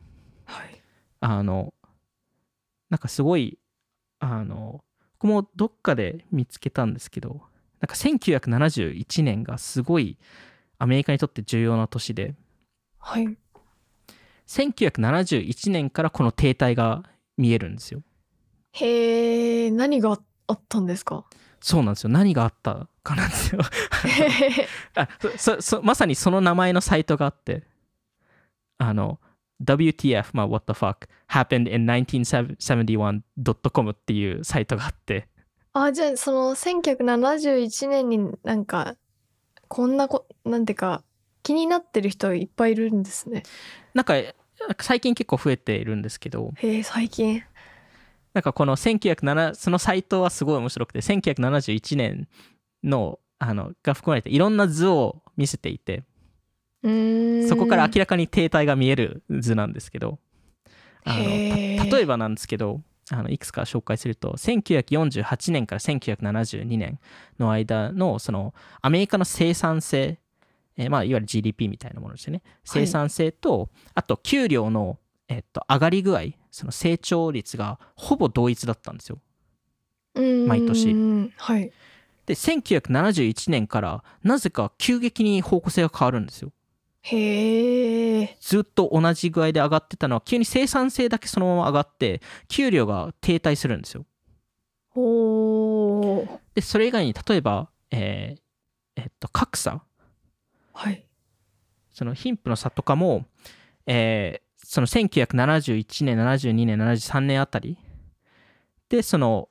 [0.47, 0.83] はい、
[1.21, 1.75] あの
[2.89, 3.59] なんかすごい
[4.21, 4.83] あの
[5.19, 7.43] 僕もどっかで見つけたんですけど
[7.81, 10.19] なんか1971年がすごい
[10.79, 12.35] アメリカにとって重要な年で、
[12.99, 13.37] はい、
[14.51, 17.05] 1971年からこの停滞が
[17.37, 18.03] 見えるんですよ。
[18.73, 21.25] へえ何があったんですか？
[21.61, 22.11] そうなんですよ。
[22.11, 23.61] 何があったかなんですよ。
[24.97, 27.63] あそそまさにその名前のサイトがあって。
[28.79, 29.21] あの
[29.63, 35.29] WTF、まあ、What the fuck happened in 1971.com っていうサイトがあって。
[35.75, 38.97] あじゃあその1971年になんか
[39.69, 41.05] こんなこなんていうか
[41.43, 43.43] 気になってる人いっぱいいるんですね。
[43.95, 44.15] なんか
[44.81, 47.43] 最近結構増えているんですけどへえ最近。
[48.33, 52.29] なんかこの1907そのサイトはすごい面白くて1971年
[52.85, 56.05] のあのが含まれていろんな図を見せていて
[56.83, 60.19] そこから明らかに停滞が見える図なんですけど
[61.05, 67.01] あの例えばなんですけどあのいくつか紹介すると1948年から1972年
[67.39, 70.20] の間のそのアメリカの生産性、
[70.81, 79.19] えー、まあ、いわゆる GDP みたいなものですね生産性と、はい、あと給料の、えっと、上がり具合その成長率がほぼ同一だったんですよ
[80.15, 81.33] 毎年。
[81.37, 81.71] はい、
[82.27, 86.51] で1971年からなぜか急激に方向性が変わるんですよ。
[87.03, 88.37] へえ。
[88.41, 94.05] ずっと同じ具合で上がってたのは急に生産性だけそのまま上がって給料が停滞するんですよ。
[94.89, 99.85] ほでそれ以外に例えば、えー、えっと格差
[100.73, 101.05] はい
[101.93, 103.27] その貧富の差とかも、
[103.87, 107.77] えー、その1971年72年73年あたり
[108.89, 109.49] でその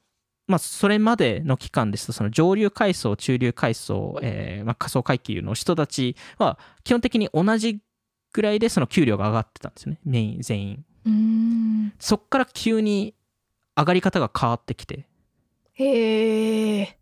[0.50, 7.80] まあ、それまでの期間ですと、その上流階層、中流階層、えー、まあ、仮想階級の人たちは、基本的に同じ
[8.34, 10.86] ぐらいでその給料が上がってたんですよね、メイン、全員。
[12.00, 13.14] そっから急に
[13.78, 15.08] 上がり方が変わってきて。
[15.74, 16.99] へえ。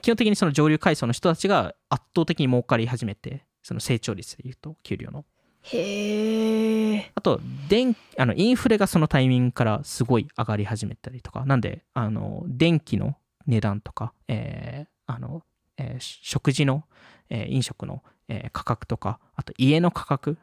[0.00, 5.24] 基本的にその上流階層の人たちが圧倒的に儲かり始めて、その成長率でいうと、給料の。
[5.62, 7.12] へえ。
[7.14, 15.42] あと電あのインフレがそのタイミングからすごい上がり始めたりとかなんであの電気の値段とか、えー、あの
[15.78, 16.84] えー、食事の、
[17.30, 20.36] えー、飲食の、えー、価格とかあと家の価格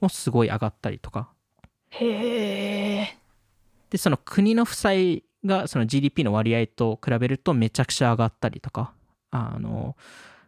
[0.00, 1.30] もすごい上がったりとか、
[1.90, 3.16] はい、へえ
[3.88, 8.92] でその国の負債がその GDP の割合と比べるとめちゃくちゃ上がったりとか
[9.30, 9.96] あの、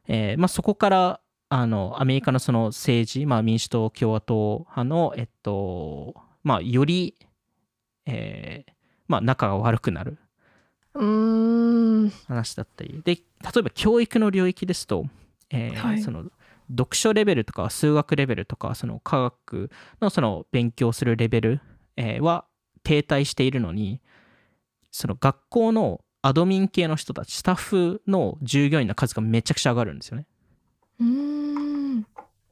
[0.08, 1.20] えーまあ、そこから
[1.54, 7.14] あの、アメリカのその政治、まあ民主党、共和党派の、えっと、まあより、
[8.06, 8.72] えー、
[9.06, 10.16] まあ仲が悪くなる
[10.94, 13.02] 話だったり。
[13.04, 13.22] で、例
[13.58, 15.04] えば教育の領域ですと、
[15.50, 16.24] えー、はい、その
[16.70, 21.60] 読書レベルとか数学レベルとかその科学のその勉強するレベル、
[21.98, 22.46] えー、は
[22.82, 24.00] 停滞しているのに
[24.92, 30.26] その学校のアドミン系の人たちスタッフの従業員の数がめちゃくちゃ上がるんですよね。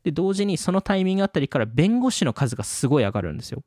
[0.02, 3.62] で同時にそのタイミングあたりから弁護士の数がすごい上がるんですよ。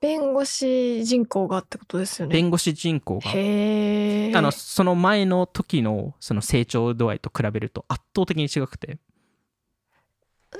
[0.00, 2.32] 弁護士人口がってことですよね。
[2.32, 3.30] 弁護士人口が。
[3.30, 8.98] へあのその前の時のその成長度合いと比べると圧倒的に違くて。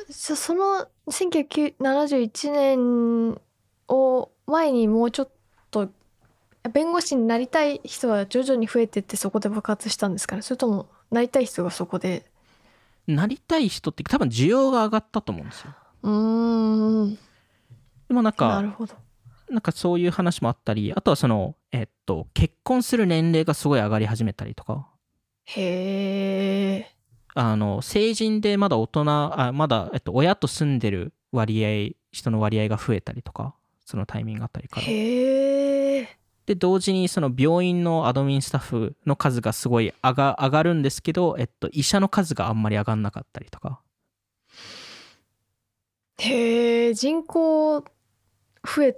[0.09, 3.41] そその1971年
[3.89, 5.29] を前にもうちょっ
[5.71, 5.91] と
[6.71, 10.43] 弁護士になりたい人は徐々に増えてってそこで爆発したんですかね？
[10.43, 12.31] それともなりたい人がそこで？
[13.07, 15.75] なりたい人って多分需要が上がったと思うんですよ。
[16.03, 17.15] うん。
[18.09, 18.95] でもなんかなるほど。
[19.51, 24.89] なんかそういう話もあったりあとはそのえっと結婚する年齢がすごい上がり始めたりとか。
[25.45, 26.91] へえ
[27.35, 34.87] あの成人でまだ大人あまだ、えっと、親と住んでる割合人の割合が増えたりとかそのタイミングあたりから。
[34.87, 34.93] へ
[35.71, 35.72] え
[36.47, 43.81] で同時にその病院のアドミンスタッフの数がすごい上が上がるんですけど、えっと、医者の数があんまり上がんなかったりとか。
[46.19, 48.97] へえ人口増え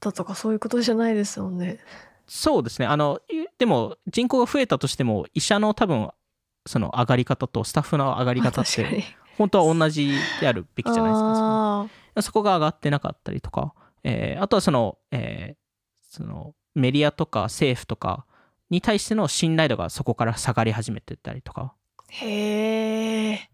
[0.00, 1.78] たとかそういうことじゃないですもんね。
[2.26, 2.86] そうですね。
[2.86, 6.10] あのいでも人口が増えたとしても医者の多分
[6.66, 9.04] その上がり方とスタッフの上がりまあ方って
[9.36, 18.26] 本当は同じであるべきじゃないですかそこが上がってなかったりとか、えーあとはその,、えーそのメディアとか政府とか
[18.70, 21.74] に対しての信頼度がそこから下がり始めてったりとか。
[22.10, 23.50] ーへえ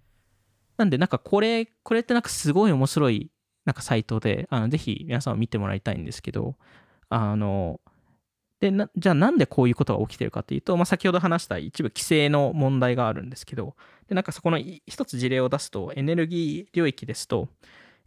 [0.76, 3.30] なんでなんかこれこれってなんかすごい面白い
[3.66, 6.56] なんかサイトであのぜひ皆さん見てもらいたいんですけど
[7.11, 7.80] あの
[8.61, 13.74] でなじゃあなんでこういうことが起きてるかっていうと、まあ、先ほど話した一部規制の問題があるんですけど
[14.09, 17.48] でなんかそこのい一つ事例を出すとエネルギー領域ですと、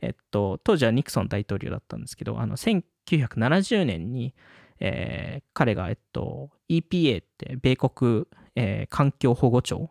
[0.01, 4.33] えっと、当時はニクソン大統領だったんですけどあの1970年に、
[4.79, 9.89] えー彼が、えっと、EPA って米国、えー環境保護庁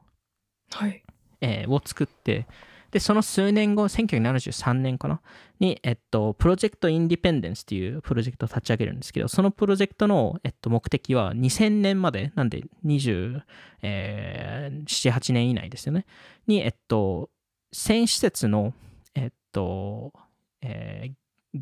[0.71, 1.03] はい。
[1.41, 2.47] えーを作って、
[2.93, 5.23] で、その数年後、1973年かな
[5.61, 13.41] に、えっと、プロジェクトインディペンデンスっていうプロジェクトを立ち上げるんですけど、そのプロジェクトの、えっと、目的は2000年まで、なんで27、
[13.83, 16.05] えー7 8年以内ですよね、
[16.47, 17.31] に、えっと、
[17.75, 18.75] 1000施設の、
[19.15, 20.13] えっと、
[20.61, 21.13] えー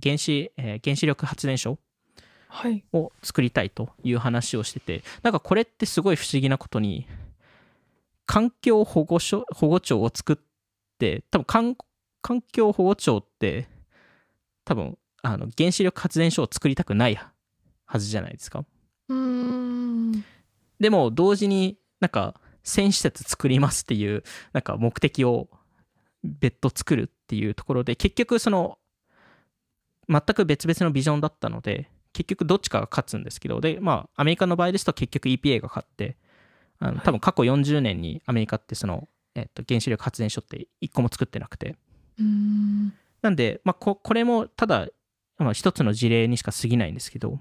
[0.02, 1.78] 原子、えー原子力発電所はい
[2.92, 7.06] を作りたいという話をしててなんかこれってすごい不思議なことに
[8.26, 10.36] 環境保護所保護庁を作っ
[10.98, 11.76] て多分環
[12.22, 13.68] 環境保護庁って
[14.64, 17.18] 多分あの原子力発電所を作りたくない
[17.86, 18.64] はずじゃないですか。
[19.08, 20.24] うーん。
[20.78, 25.48] でも同時になんか1000施設作りますっていうなんか目的を
[26.22, 28.78] 別途作るっていうところで結局その
[30.08, 36.16] 全く別々のビジョンだったので結局どっちかが勝つんですけどでまあアメリカの場合ですと結局 EPA が勝って
[36.78, 41.76] あの多分過去40年にアメリカってその、えっと、原子力発電所って1個も作ってなくて。
[43.22, 44.88] なんで、まあ、ここれもただ、
[45.38, 47.38] まあ、一つの事例にしか過ぎないんですけど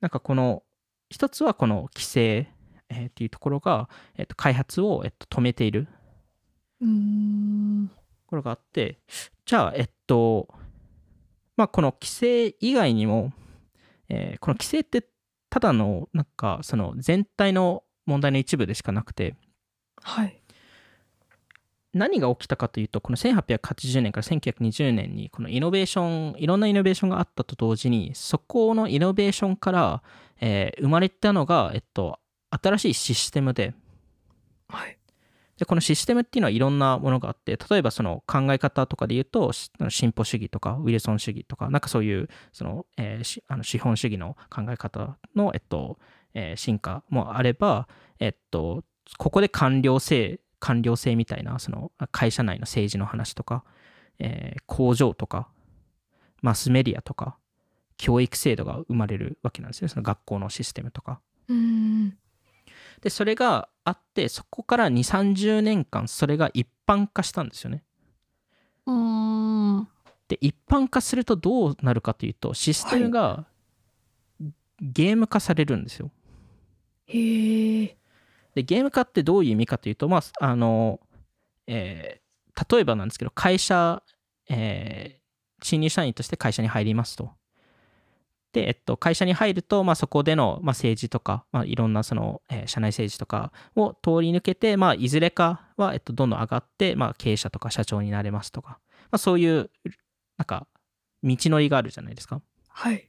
[0.00, 0.62] なんかこの
[1.10, 2.48] 一つはこの規制、
[2.88, 5.88] えーっていうところが、えっと開発を、えっと止めている
[6.80, 7.88] うーん。
[7.88, 7.94] と
[8.26, 8.98] ころがあって
[9.46, 10.48] じゃあえっと
[11.56, 13.32] まあこの規制以外にも、
[14.08, 15.06] えーこの規制って
[15.50, 19.34] ただのなんかその全体の問題の一部でしかなくて
[20.02, 20.40] はい。
[21.94, 30.02] 何が起きたかというとこの1880年から1920年にこのイノベーションいろんなイノベーションがあったと同時にそこのイノベーションから、
[30.40, 32.18] えー生まれたのが、えっと、
[32.50, 33.74] 新しいシステムで
[34.68, 34.97] はい
[35.58, 45.98] でこのシステムっていうのはいろんなものがあって例えばその考え方とかで言うと進歩主義とかウィルソン主義とかなんかそういうその、えーあの資本主義の考え方の、えっと
[46.34, 47.88] えー進化もあれば、
[48.20, 48.84] えっと、
[49.18, 53.64] ここで官僚制官僚制みたいなその会社内の政治の話とか、
[54.20, 55.48] えー工場とか
[56.40, 57.36] マスメディアとか
[57.96, 61.20] 教育制度が生まれるわけなんですねその学校のシステムとか。
[61.48, 62.16] うん
[63.00, 67.84] でそれがあってそこから2 3 0年間それが一般化したんですよね。
[68.86, 69.88] うーん
[70.28, 73.46] で一般化するとどうなるかというとシステムが
[74.80, 76.10] ゲーム化されるんですよ。
[77.06, 77.96] へえ
[78.54, 81.00] でゲーム化ってどういう意味かというとまああの、
[81.66, 82.28] えー
[82.70, 84.02] 例えばなんですけど会社、
[84.48, 85.18] えー
[85.62, 87.32] 新入社員として会社に入りますと。
[88.52, 98.78] で、えっと、会社に入ると、まあ、そこでの、まあ、政治とか、まあ、いろんなその、えー社内政治とかを通り抜けて、まあ、いずれかは、えっと、どんどん上がって、まあ、経営者とか社長になれますとか、
[99.10, 99.70] まあ、そういう
[100.36, 100.66] なんか
[101.22, 102.40] 道のりがあるじゃないですか。
[102.68, 103.08] はい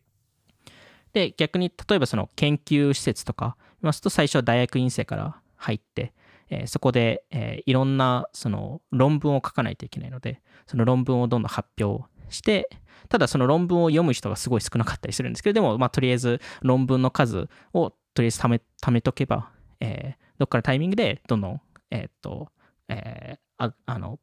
[1.14, 6.14] で逆に例えばその研究施設とか見ますと最初は大学院生から入って、
[6.50, 12.70] えーそこで、えーいろんなその論文を書かないといけないのでその論文をどんどん発表して
[13.08, 21.62] ただその論文を読む人がすごい少なかったりするんですけどでもまあとりあえず論文の数をとりあえず貯め貯めとけば、えーどっかのタイミングでどんどん
[21.92, 22.50] えーっと、
[22.88, 24.20] えーああの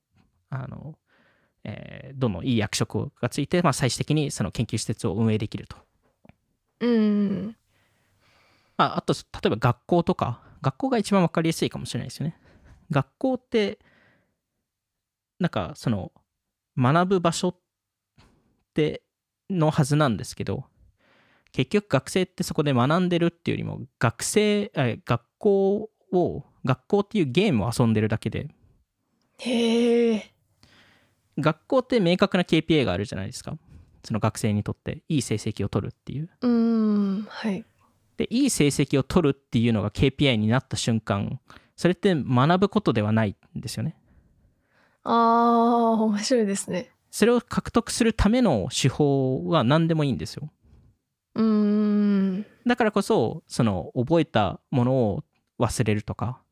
[0.48, 0.94] あの、
[1.64, 5.76] えーどんどんいい役職がついて、まあ、最終的にその研究施設を運営できると。
[6.80, 6.88] うー
[7.48, 7.56] ん
[8.76, 12.36] まあ、あと、例えば学校とか、学校が一番わかりやすいかもしれないですよね。
[12.90, 13.78] 学校って、
[15.38, 16.12] なんか、その、
[16.76, 17.58] 学ぶ場所
[18.76, 19.02] って
[19.48, 20.64] のはずなんですけど、
[21.52, 28.48] 結局学生ってそこで学んでるっていうよりも、学生、え学校を、学校っていうゲームを遊んでるだけで、
[29.38, 30.32] へえ。
[31.38, 33.56] 学校って明確な KPI があるじゃないですか
[34.02, 37.26] その学生にとっていい成績を取るっていううーん。
[37.28, 37.64] はい。
[38.16, 41.38] でいい成績を取るっていうのが KPI になった瞬間
[41.76, 43.96] それって学ぶことではないんですよね
[45.02, 46.90] ああ、面白いですね。
[47.16, 50.50] それを獲得するための手法は何でもいいんですよ
[51.34, 52.46] うーん。
[52.66, 55.24] だからこそその覚えたものを
[55.58, 56.42] 忘れるとか、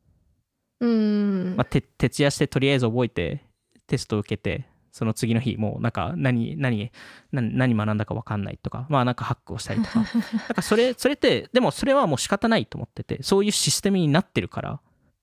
[0.80, 1.56] うーん。
[1.56, 3.44] まあ、て徹夜してとりあえず覚えて
[3.86, 6.90] テストを受けてその次の日もうなんか何何
[7.30, 10.06] 何何学んだか分かんないとかまあなんかハックをしたりとか なん
[10.54, 14.80] かそれそれってでもそれはもう仕方ないと思っててそういうシステムになってるから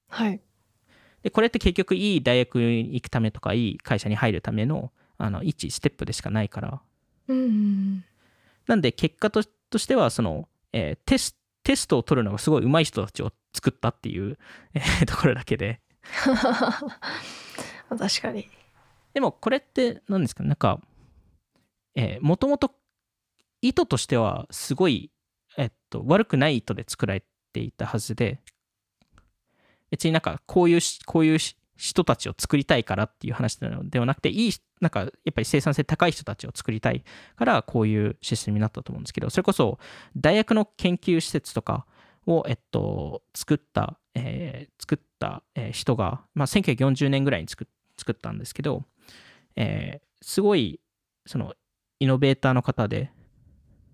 [0.07, 0.39] はい。
[1.23, 4.91] でこれって結局いい大学に行くためとかいい会社に入るための
[5.23, 6.81] あの一ステップでしかないから
[7.27, 8.03] うん。
[8.67, 14.39] なんで結果ととしてはその、えーテステストを取るのがすごい上手い人たちを作ったっていう、
[14.73, 15.79] えーところだけで
[17.87, 18.49] 確かに。
[19.13, 20.79] でもこれって何ですかねなんか
[22.21, 22.73] もともと
[23.61, 25.11] 意図としてはすごい、
[25.57, 28.39] えっと、悪くない意図で作られていたはずで
[29.91, 37.03] 別になんかこういうしこういうし人たちを作りたいからっていう話なのではなくていいなんかやっぱり生産性高い人たちを作りたい
[37.35, 39.79] からこういうシステムになったと思うんですけどそれこそ
[40.15, 41.87] 大学の研究施設とか
[42.27, 47.65] を、えっと、作った、えー作った、えー人が、まあ、1940年ぐらいに作
[48.11, 48.83] ったんですけど、
[49.55, 50.79] えーすごい
[51.25, 51.55] その
[51.99, 53.11] イノベーターの方で。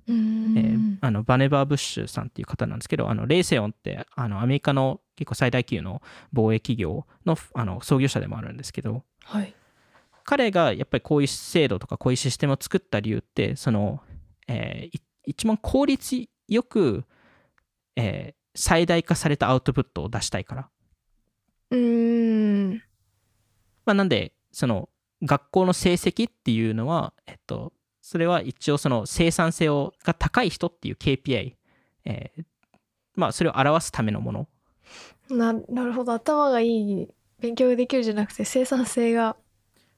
[0.09, 6.01] えーあのバネバー・ブッシュさんっていう方なんですけどあのレイセオンってあのアメリカの結構最大級の
[6.31, 9.53] 防衛企業のあの創業者でもあるんですけどはい。
[10.23, 14.01] 彼がやっぱりこういう制度とかこういうシステムを作った理由ってその、
[14.47, 17.03] えーい一番効率よく、
[17.97, 20.69] えー最大化されたアウトプットを出したいから
[21.69, 22.81] うーん。
[23.85, 24.89] まあ、なんでその
[25.23, 31.53] 学校の成績っていうのは、えっと、それは一応その生産性をが高い人っていう KPI、
[32.05, 32.43] えー
[33.15, 34.47] まあ、それを表すためのもの
[35.29, 36.13] ななるほど。
[36.13, 37.07] 頭がいい
[37.39, 39.35] 勉強ができるじゃなくて生産性が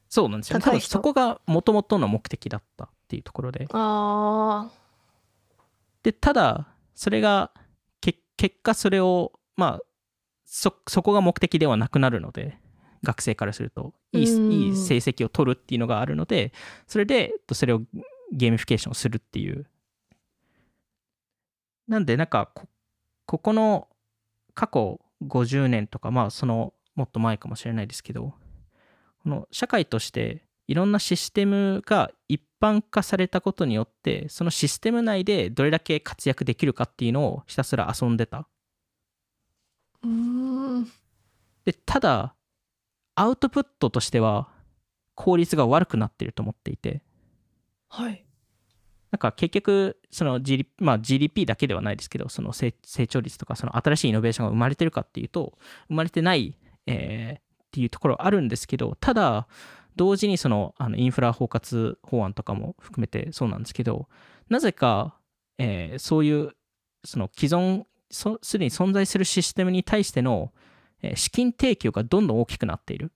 [0.10, 0.60] そうなんですよ。
[0.60, 3.68] 多分そこがもともとの目的だったっていうところで。
[3.72, 4.70] あ
[6.04, 7.52] でただそれが
[8.02, 9.82] け結果それをまあ
[10.46, 12.58] そそこが目的ではなくなるので
[13.04, 13.94] 学生からすると。
[14.12, 14.52] いいうん。
[14.52, 16.52] いい成績を取るっていうのがあるので
[16.88, 17.82] それでえっとそれを
[18.32, 19.68] ゲーミフィケーションするっていう。
[21.88, 22.68] なんでなんかこ
[23.26, 23.88] ここの
[24.60, 28.34] 過去50年とかまあそのもっと前かもしれないですけど
[29.24, 38.50] この社会としていろんなシステムが一般化されたことによってそのシステム内でどれだけ活躍できるかっていうのをひたすら遊んでた。
[41.64, 42.36] でただ
[43.16, 44.50] アウトプットとしては
[45.16, 47.02] 効率が悪くなってると思っていて。
[47.88, 48.26] はい
[49.12, 52.74] なんか結局その GDP,、まあ、GDP だけではないですけどその成
[53.08, 59.48] 長率とかその新しいイノベーションが生まれてるかっていうと生まれてない、えーっていうところあるんですけどただ
[59.96, 64.08] 同時にそのあのインフラ包括法案とかも含めてそうなんですけど
[64.50, 65.16] なぜか、
[65.60, 66.56] えーそういう
[67.06, 70.52] その既存すでに存在するシステムに対しての、
[71.04, 73.12] えー資金提供がどんどん大きくなっている。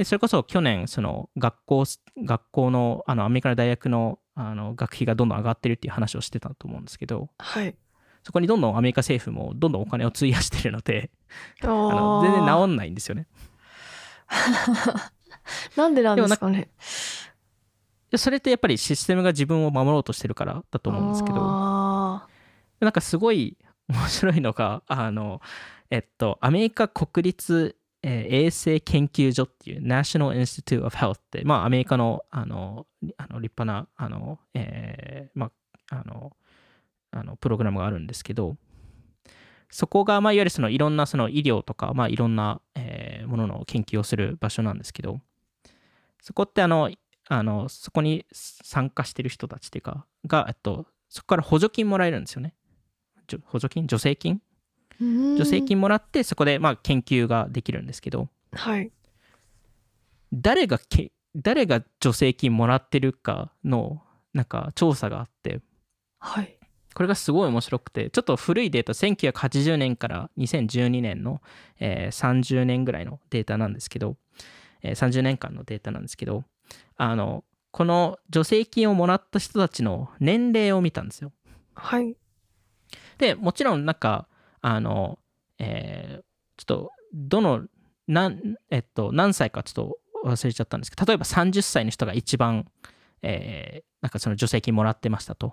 [0.00, 1.84] でそれこそ去年その学校
[2.24, 7.76] 学校のあのアメリカの大学のあの学費がどんどん上がってるっていう話をしてたと思うんですけどはい。
[8.22, 11.10] そこにどんどんアメリカ政府もどんどんお金を費やしてるので
[11.62, 13.26] あ あのー全然治んないんですよね。
[15.76, 16.70] なんでなんですかね。
[18.10, 22.26] でそれってやっぱりシステムが自分を守ろうとしてるからだと思うんですけどあ
[22.80, 23.58] なんかすごい
[23.90, 25.42] 面白いのがあの
[25.90, 32.86] えっとアメリカ国立えー衛生研究所っていう National Institute of Health って、まあ、アメリカのあの
[33.16, 35.50] あの立派なあの、えーま
[35.90, 36.36] あ、あの
[37.10, 38.56] あのプログラムがあるんですけど
[39.70, 45.20] そこが、まあ、いわゆるそのいろんなその医療とか、まあ、いろんな、えーものの研究をする場所なんですけど
[46.20, 46.90] そこってあの
[47.28, 52.54] あのそこに参加してる人たちっていうかが、えっと、そこから補助金もらえるんですよね。
[53.44, 53.84] 補助金？
[53.84, 54.42] 助成金？
[55.00, 58.28] 助成金もらってそこでまあ研究ができるんですけど。
[58.52, 58.92] はい。
[60.32, 64.02] 誰がけ誰が助成金もらってるかの
[64.34, 65.60] なんか調査があって。
[66.18, 66.56] はい。
[66.92, 71.40] これがすごい面白くてちょっと古いデータ1980年から2012年の、
[71.78, 74.16] えー30年ぐらいのデータなんですけど、
[74.82, 76.44] えー30年間のデータなんですけど。
[76.96, 81.32] あのこの助成金をもらった人たちの年齢を見たんですよ。
[81.74, 82.16] はい。
[83.18, 84.26] でもちろんなんか
[84.60, 85.18] あの、
[85.58, 86.24] えー
[86.56, 87.62] ちょっとどの
[88.06, 92.66] なん、えっと、何歳かちょっと忘れちゃったんですけど例えば30歳の人が一番、
[93.22, 95.52] えーなんかその助成金もらってましたと、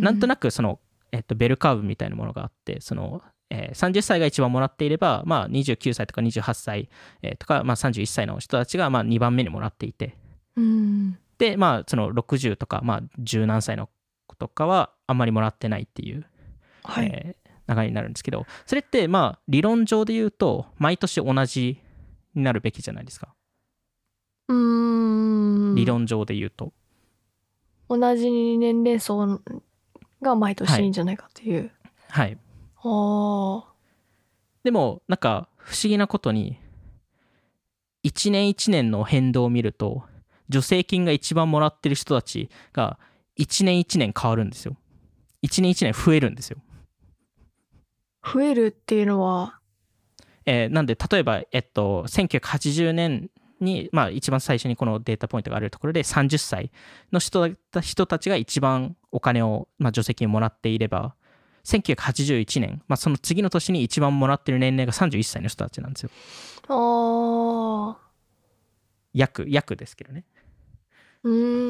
[0.00, 0.78] なんとななくその、
[1.10, 6.88] えっと、ベルカーブみたいなものがあってその、えー30歳が一番もらっていれば、まあ、29歳とか28歳、
[7.22, 10.16] えーとか、まあ、31歳の人たちがまあ2番目にもらっていて。
[10.56, 11.18] うん。
[11.38, 13.88] でまあその60とか、まあ、10何歳の
[14.28, 16.24] 子とかはあんまりもらってないっていう、
[16.84, 17.41] はい、えー
[17.74, 21.78] 流れになるんですけどそれってまあ理論上で言うと毎年同じ
[22.34, 23.34] になるべきじゃないですか？
[24.48, 25.74] うーん。
[25.74, 26.72] 理論上で言うと、
[27.88, 29.40] 同じ年齢層
[30.20, 31.70] が毎年いいんじゃないかっていう、
[32.08, 32.38] はい。
[32.82, 33.64] あ。
[34.64, 36.58] でもなんか不思議なことに
[38.04, 40.04] 1年1年の変動を見ると
[40.50, 42.98] 助成金が一番もらってる人たちが
[43.38, 44.76] 1年1年変わるんですよ。
[45.42, 46.71] 1年1年増えるんですよ、ー
[48.24, 49.58] 増えるっていうのは？
[50.44, 56.72] えーなんで例えば、えっと、1980年に、まあ、一番最初にこのデータポイントがあるところで30歳
[57.12, 61.14] の人だ人たちが一番お金を、まあ、助成金をもらっていれば
[61.64, 66.10] 1981年、まあ、その次の年に一番もらってる年齢が31歳の人たちなんですよ。
[66.68, 67.98] ああ
[69.14, 70.24] 約約ですけどね。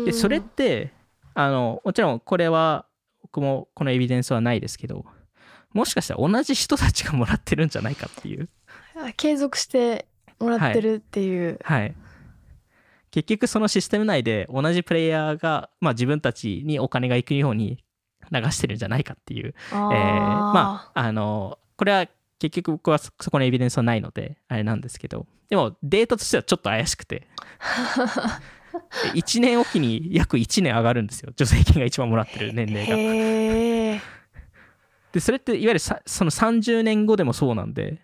[0.06, 0.92] でそれって
[1.34, 2.86] あのもちろんこれは
[3.22, 5.04] 僕もこのエビデンスはないですけど
[5.72, 8.48] もしかしたら同じ人たちがもらってるんじゃないかっていう。
[8.96, 10.06] あ継続して
[10.38, 11.94] もらってるっていう、はい。
[13.10, 17.84] 結局そのシステム内で同じプレイヤーが、まあ、自分たちにお金が行くように
[18.30, 19.54] 流してるんじゃないかっていう。
[19.70, 22.06] えーまああのこれは
[22.38, 25.26] 結局僕はそそこのエビデンスはないのであれなんですけど。
[25.48, 27.28] でもデータとしてはちょっと怪しくて。
[29.14, 31.32] 1年おきに約1年上がるんですよ。
[31.36, 32.86] 助成金が一番もらってる年齢
[33.98, 34.02] が
[35.12, 38.00] でそれっていわゆるさその30年後でもそうなんで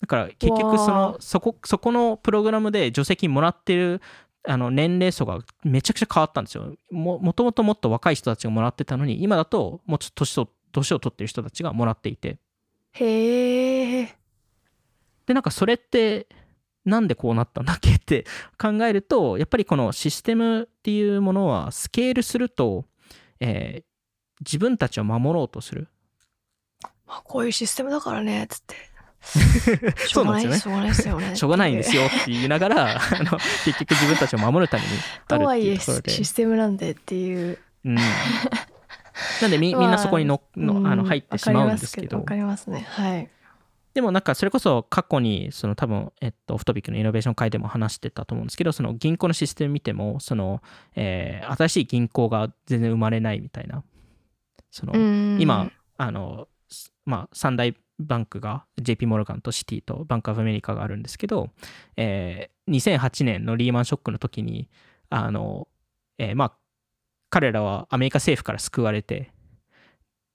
[0.00, 4.00] だから結局そわのそこそこのプログラムで助成金もらってる
[4.46, 6.72] あの年齢層がめちゃくちゃ変わったんですよ。
[6.90, 12.38] ももともともっと若い人たちがもらってたのに今だともうちょっと年を年を取ってる人たちがもらっていて。
[12.92, 14.14] へえ
[15.26, 16.26] でなんかそれって
[16.84, 18.24] なんでこうなったんだっけって
[18.56, 22.86] 考えるとやっぱりこのシステムっていうものはスケールすると、
[23.40, 23.88] えー
[24.40, 25.88] 自分たちを守ろうとする
[27.08, 28.76] まあこういうシステムだからねっつって。
[30.06, 31.34] しょうがないしょうがないですよね。
[31.36, 37.58] しょうがないんですよって言いながら あの結局自分たちを守るためにあるってとはいえシステムなんでっていう。
[37.84, 38.02] うん、な
[39.48, 42.18] んでみみんなそこにののあのうん入ってしまうんですけど。
[42.18, 42.86] わかりますね。
[42.90, 43.28] はい。
[43.94, 50.62] でもなんかそれこそ過去にその多分、えっと、オフトピックのイノベーション会でも話してたと思うんですけどその銀行のシステム見てもその、
[50.94, 53.82] えー新しい銀行が全然生まれないみたいな。
[54.70, 55.38] その、うん。
[55.40, 56.57] 今あの、す
[57.04, 61.50] まあ、三大バンクが JP モルガンとシティとバンクオブアメリカがあるんですけど、
[61.96, 64.68] えー2008年のリーマンショックの時に
[65.08, 65.68] あの、
[66.18, 66.52] えーまあ
[67.30, 69.32] 彼らはアメリカ政府から救われて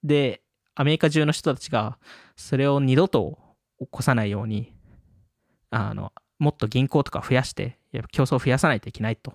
[0.03, 0.41] で
[0.75, 1.97] アメリカ中の人たちが
[2.35, 3.37] それを二度と
[3.79, 4.73] 起こさないように
[5.69, 9.33] あのもっと銀行とか増やしてやっぱ競争を増やさないといけないと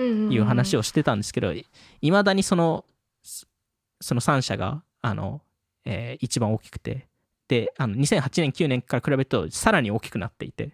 [0.00, 1.64] いう話をしてたんですけどい
[2.10, 2.84] まだにその
[3.22, 5.42] その3社があの、
[5.84, 7.08] えー一番大きくて。
[7.48, 10.72] であの2008年9年から比べるとさらに大きくなっていて。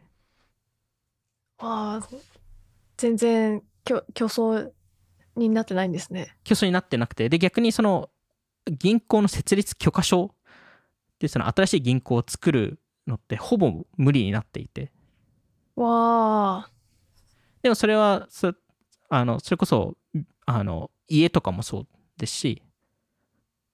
[1.59, 2.19] あー
[2.99, 4.71] 全然競競争
[5.37, 6.37] になってないんですね。
[6.45, 7.29] 競争になってなくて。
[7.29, 8.11] で逆にその
[8.67, 10.35] 銀行の設立許可証
[11.19, 14.93] でその新しい銀行を作るのってほぼ無理になっていて。
[15.77, 16.71] わあ
[17.63, 18.53] でもそれはそ
[19.09, 19.97] あのそれこそ
[20.47, 21.87] あの家とかもそう
[22.17, 22.63] ですし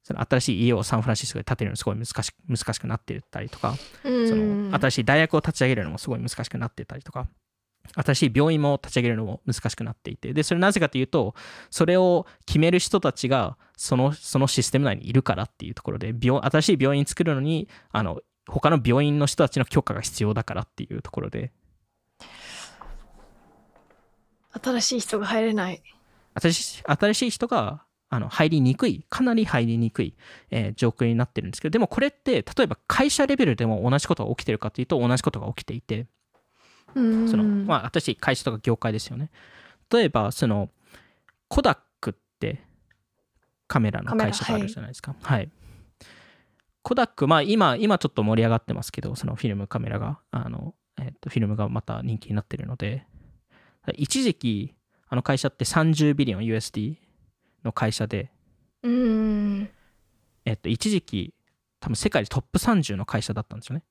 [0.03, 4.29] その新しい家をサンフランシスコで建てるのすごい難し難しくなってたりとかうん。
[4.29, 7.29] その新しい大学を立ち上げるのもすごい難しくなってたりとか
[7.95, 11.35] 新しい病院も立ち上げるのも難しくなっていてでそれなぜかというと
[11.71, 21.53] それを決める人たちがそのそのシステム内にいるからっていうところで病新しい病院作るのにあの他の病院の人たちの許可が必要だからっていうところで。
[24.63, 25.83] 新しい人が入れない。
[26.35, 27.85] 新しい新しい人が
[28.15, 30.15] あの入りにくいかなり入りにくい、
[30.51, 36.07] えー状況になってるんですけどでもこれって例えば会社レベルでも同じことが起きてるかというと同じことが起きていて
[36.95, 37.29] うん。
[37.29, 39.31] そのまあ新しい会社とか業界ですよね。
[39.91, 40.69] 例えばその
[41.49, 42.61] コダックって
[43.67, 45.17] カメラの会社があるじゃないですか。
[45.23, 45.51] はい、
[46.83, 53.07] コダックまあ今今ちょっと盛り上がってますけどそのフィルムカメラがあの、えっとフィルムがまた人気になってるので。
[53.97, 54.75] 一時期
[55.09, 56.97] あの会社って30ビリオン USD
[57.65, 58.31] の会社で、
[58.83, 59.71] うん。
[60.45, 61.35] えっと、一時期
[61.81, 63.85] 多分世界でトップ30の会社だったんですよね。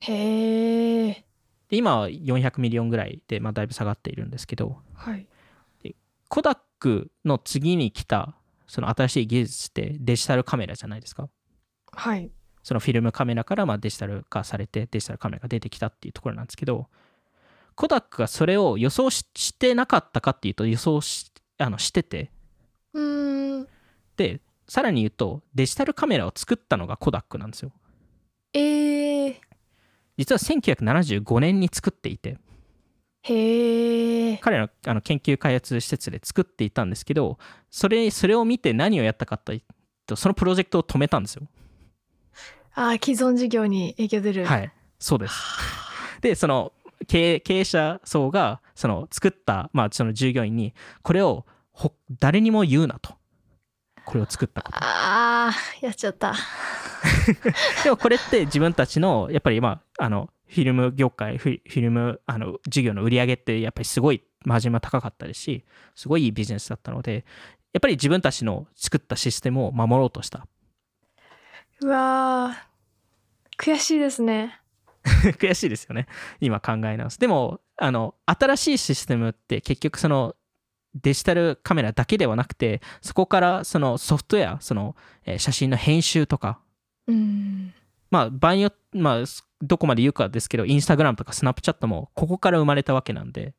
[0.00, 1.24] へえ。
[1.68, 4.78] で今は400 million ぐらいで、まあ、だいぶ下がっているんですけど。
[4.94, 5.26] はい。
[6.28, 8.34] コダックの次に来た
[8.66, 11.28] その新しい技術ってデジタルカメラじゃないですか。
[11.92, 12.30] はい。
[12.62, 16.88] そのフィルムカメラからまあデジタル化されてデジタルカメラが出てきたっていうところなんですけど。
[17.74, 22.31] コダックがそれを予想ししてなかったかっていうと予想しあのしてて
[24.16, 27.72] でさらに言うとデジタルカメラを作ったのがコダックなんですよ。
[28.54, 29.34] えー、
[30.16, 32.38] 実は1975年に作っていて。
[33.24, 37.38] へえ彼らのあの研究開発施設で作っていたんですけど
[37.70, 39.62] それそれを見て何をやったかという
[40.06, 41.46] とそのプロジェクトを止めたんですよ。
[42.74, 44.44] あー既存事業に影響出る。
[44.44, 44.72] はい。
[44.98, 45.34] そうです。
[46.20, 46.72] でその
[47.06, 50.72] 経営者層がその作った、まあ、その従業員に
[51.02, 51.46] これをほ
[52.18, 53.14] 誰にも言うなと。
[54.04, 54.78] これを作ったこと。
[54.80, 56.34] あーやっちゃった。
[57.84, 65.64] でもこれって自分たちのやっぱりまああのフィルム業界フィルムあの事業の売り上げってやっぱりすごいマージンも高かったですし
[65.94, 67.24] すごいいいビジネスだったので
[67.72, 70.46] やっぱり自分たちの作ったシステムを守ろうとした。
[71.80, 74.60] うわー悔しいですね。
[75.04, 76.06] 悔しいですよね。
[76.40, 77.18] 今考え直す。
[77.18, 80.36] でもあの新しいシステムって結局その
[80.94, 86.60] デジタルカメラだけではなくてそこからそのソフトウェアその、えー写真の編集とか。
[87.06, 87.72] うん。
[88.10, 89.24] まあ場合によってまあ
[89.62, 93.54] どこまで言うかですけどインスタグラムとかスナップチャットもここから生まれたわけなんで。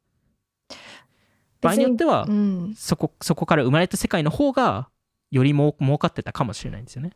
[1.61, 2.73] 場合によってはうん。
[2.75, 4.89] そこそこから生まれた世界の方が
[5.31, 7.11] よりも儲かってたかもしれないんですよね。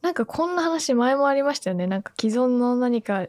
[0.00, 1.86] なんかこんな話前もありましたよね。
[1.86, 3.28] なんか既存の何かうん、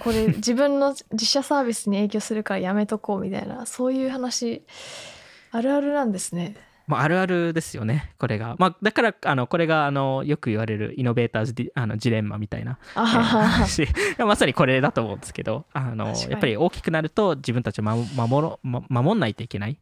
[0.00, 4.62] これ自分の自社サービスに影響するからやめとこうみたいなそういう話
[5.50, 6.56] あるあるなんですね。
[6.86, 8.56] まあ、あるあるですよねこれが。
[8.58, 13.86] まあ、だからあのこれがあのよく言われるイノベーターズあのジレンマみたいな話
[14.18, 15.64] まさにこれだと思うんですけど。
[15.72, 19.78] あのやっぱり大きくなると自分たちを守守ろ、ま、守んないといけない、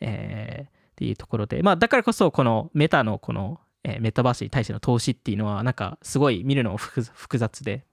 [0.00, 7.84] えーっていうところで、まあ、だからこそこのメタのこの、えーメタバースに対しての投資っていうのはなんかすごい見るのも複複雑で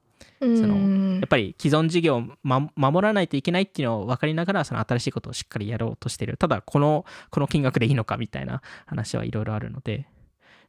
[0.42, 6.38] そのやっぱり既存事業を、ま、守らないといけないっていうのを分かりながらその新しいことをしっかりやろうとしてる。
[6.38, 10.08] ただこのこの金額でいいのかみたいな話はいろいろあるので。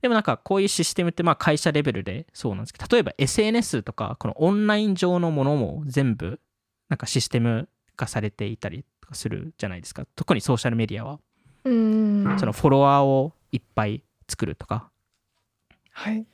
[0.02, 6.40] でもなんかこういうシステムってまあ会社レベルでそうなんですけど例えば SNS とかこのオンライン上のものも全部
[6.88, 10.04] なんかシステム化されていたりとかするじゃないですか。
[10.16, 11.20] 特にソーシャルメディアは。
[11.64, 12.36] うん。
[12.38, 14.90] そのフォロワーをいっぱい作るとか。
[15.92, 16.26] はい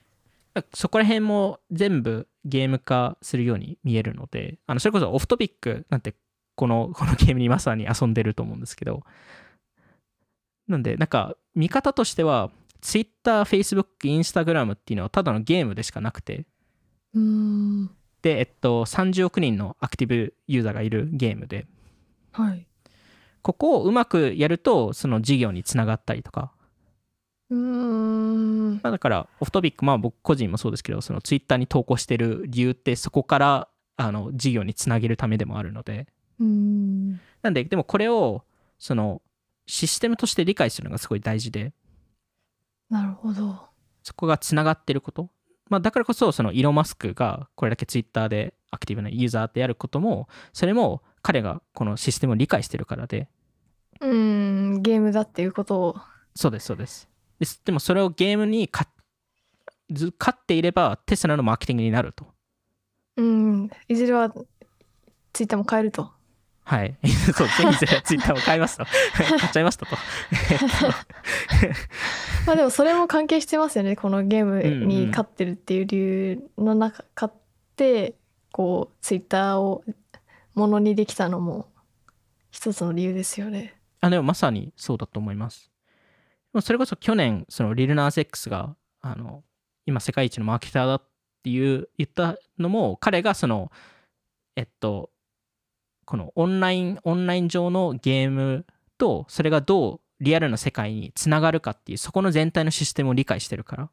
[0.75, 6.15] そこら辺も全部ゲーム化するように見えるので、あのそれこそオフトピックなんて
[6.55, 9.05] この このゲームにまさに遊んでると思うんですけど、
[10.67, 12.51] なんで、なんか見方としては、
[12.81, 16.47] Twitter、Facebook、Instagram っていうのはただのゲームでしかなくて、
[17.15, 17.87] うん。
[18.23, 21.67] で、えっと、30億人のアクティブユーザーがいるゲームで、
[22.33, 22.67] はい。
[23.43, 26.53] ここをうまくやると、その事業につながったりとか、
[27.51, 28.75] うん。
[28.83, 36.07] まあ、だから、オフトピック、まあ僕個人もそうですけど、そのツイッターに投稿してる理由って、そこからあの事業につなげるためでもあるので、
[36.39, 37.21] うん。
[37.43, 38.45] なんで、でもこれを、
[38.79, 39.23] その、
[39.67, 41.73] システムとして理解するのがすごい大事で、
[42.91, 43.69] なるほど。
[44.03, 45.29] そこがつながってること。
[45.69, 53.29] まあ、だからこそ、その、イーロン・マスクがこれだけツイッターでアクティブなユーザーでやることも、それも彼がこのシステムを理解してるからで、
[54.01, 55.97] うんゲームだっていうことを。
[56.35, 57.09] そうです、そうです。
[57.39, 58.89] ですでも、それをゲームに勝
[60.31, 62.27] っていれば、テスラのマーケティングになると。
[63.19, 64.33] うんいずれは
[65.33, 66.13] ツイッターも変えると
[66.63, 66.97] はい。
[67.35, 67.71] そうですね。
[67.71, 68.85] いずれツイッターを買いますと。
[69.17, 69.97] 買っちゃいました と。
[72.47, 77.35] まあでもそれも関係してますよねこのゲームに勝ってるっていう理由の中勝っ
[77.75, 78.15] て
[78.53, 79.83] こうツイッターを
[80.55, 81.69] ものにできたのも
[82.51, 83.75] 一つの理由ですよね。
[84.01, 85.71] あ、でもまさにそうだと思います。
[86.61, 89.45] それこそ去年、そのリルナーズ X が、あの、
[89.87, 91.03] 今世界一のマーケターだっ
[91.43, 93.71] ていう言ったのも、彼がその、
[94.57, 95.11] えっと、
[96.05, 103.91] このオンライン、オンライン上のゲームと、それがどうリアルな世界につながるかっていう、そこの全体のシステムを理解してるから。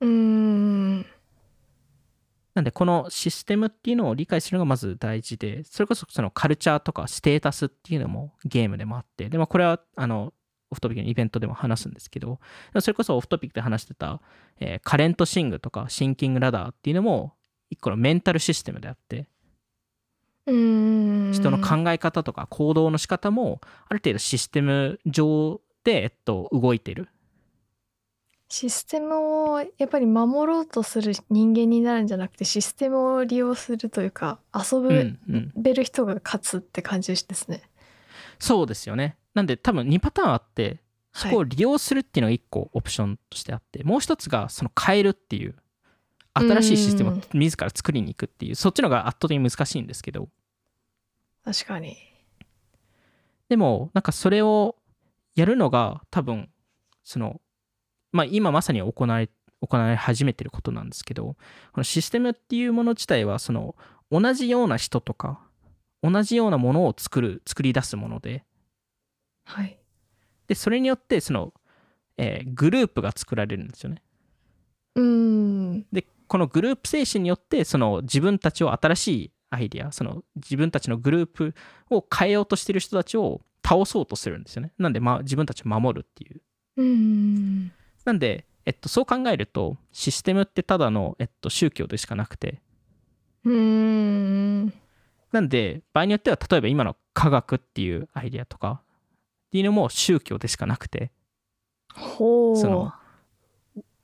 [0.00, 1.06] うーん
[2.54, 10.32] なんで、このシステムっていうのを理解するのがまず大事で、それこそそのカルチャーとかステータスっていうのもゲームでもあって、でもこれは、あの、
[10.70, 12.40] オフトピックのイベントでも話すんですけど、
[12.80, 14.20] それこそオフトピックで話してた、
[14.60, 17.34] えーカレントシングとかシンキングラダーっていうのも、
[17.70, 19.28] 一個のメンタルシステムであって、
[20.46, 27.08] うーん人の考え方とか行動の仕方も、ある程度システム上で、えっと、動いてる。
[28.50, 34.80] システムをやっぱり守ろうとする人間になるんじゃなくてシステムを利用するというか遊
[35.54, 37.60] べる人が勝つって感じですね。
[38.38, 39.17] そうですよね。
[39.34, 40.80] なんで多分2パターンあって、
[41.12, 45.56] そこを利用するっていうのが1個オプションとしてあって、もう一つがその変えるっていう、
[46.34, 50.28] 新しいシステムを自ら作りに行くっていう、そっちのが圧倒的に難しいんですけど、
[51.44, 51.96] 確かに。
[53.48, 54.76] でもなんかそれを
[55.34, 56.50] やるのが多分、
[57.02, 57.40] その、
[58.12, 61.36] まあ今まさに行われ、行われ始めてることなんですけど、
[61.72, 63.74] このシステムっていうもの自体は、その、
[64.10, 65.40] 同じような人とか、
[66.02, 68.44] 同じようなものを作る、作り出すもので、
[69.48, 69.78] はい。
[70.46, 71.54] で、それによって、その、
[72.18, 74.02] えーグループが作られるんですよね。
[74.94, 75.86] うーん。
[75.92, 81.54] で、このグループ精神によって、その自分たちを新しいアイデア、その自分たちのグループ
[81.90, 84.72] を変えようとしてる人たちを倒そうとするんですよね。
[84.78, 86.42] なんで、まあ、自分たちを守るっていう。
[86.76, 87.72] うーん。
[88.04, 92.60] なんで、えっと、そう考えると、システムってただの、えっと、宗教でしかなくて、
[93.44, 94.72] うーん。
[95.32, 98.82] なんで、場合によっては、例えば今の科学っていうアイデアとか、
[99.48, 101.10] っていうのも宗教でしかなくて。
[101.94, 102.92] その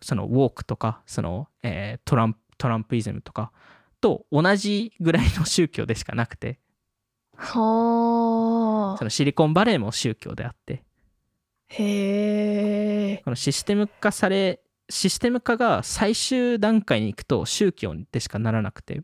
[0.01, 3.53] そのウォークとかその、えートランプトランプイズムとか
[4.01, 6.59] と同じぐらいの宗教でしかなくて
[7.37, 8.99] はあ。
[8.99, 10.85] そのシリコンバレーも宗教であって
[11.69, 13.23] へえ。
[13.25, 19.03] このシステム化されシステム化が最終段階に行くと宗教でしかならなくて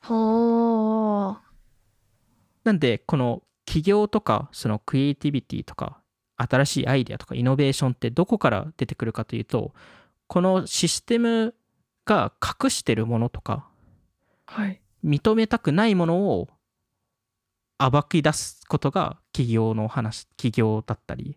[0.00, 1.50] はあ。
[2.64, 5.98] なんでこの起業とかそのクリエイティビティとか
[6.38, 9.74] 新しいアイデアとかイノベーションってどこから出てくるかというと
[10.26, 11.54] このシステム
[12.06, 13.68] が隠してるものとか
[14.46, 14.80] はい。
[15.04, 16.48] 認めたくないものを
[17.78, 21.36] 暴き出すことが企業の話企業だったり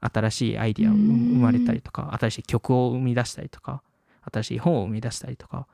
[0.00, 1.02] 新しいアイディアを生
[1.38, 3.82] まれたりとか新しい曲を生み出したりとか
[4.32, 5.66] 新しい本を生み出したりとか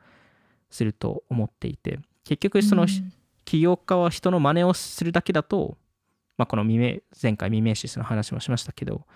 [0.70, 2.88] すると思っていて結局そのうん
[3.45, 5.76] 起業家は人の真似をするだけだと、
[6.37, 9.07] まあ、この未明前回未明シスの話もしましたけど、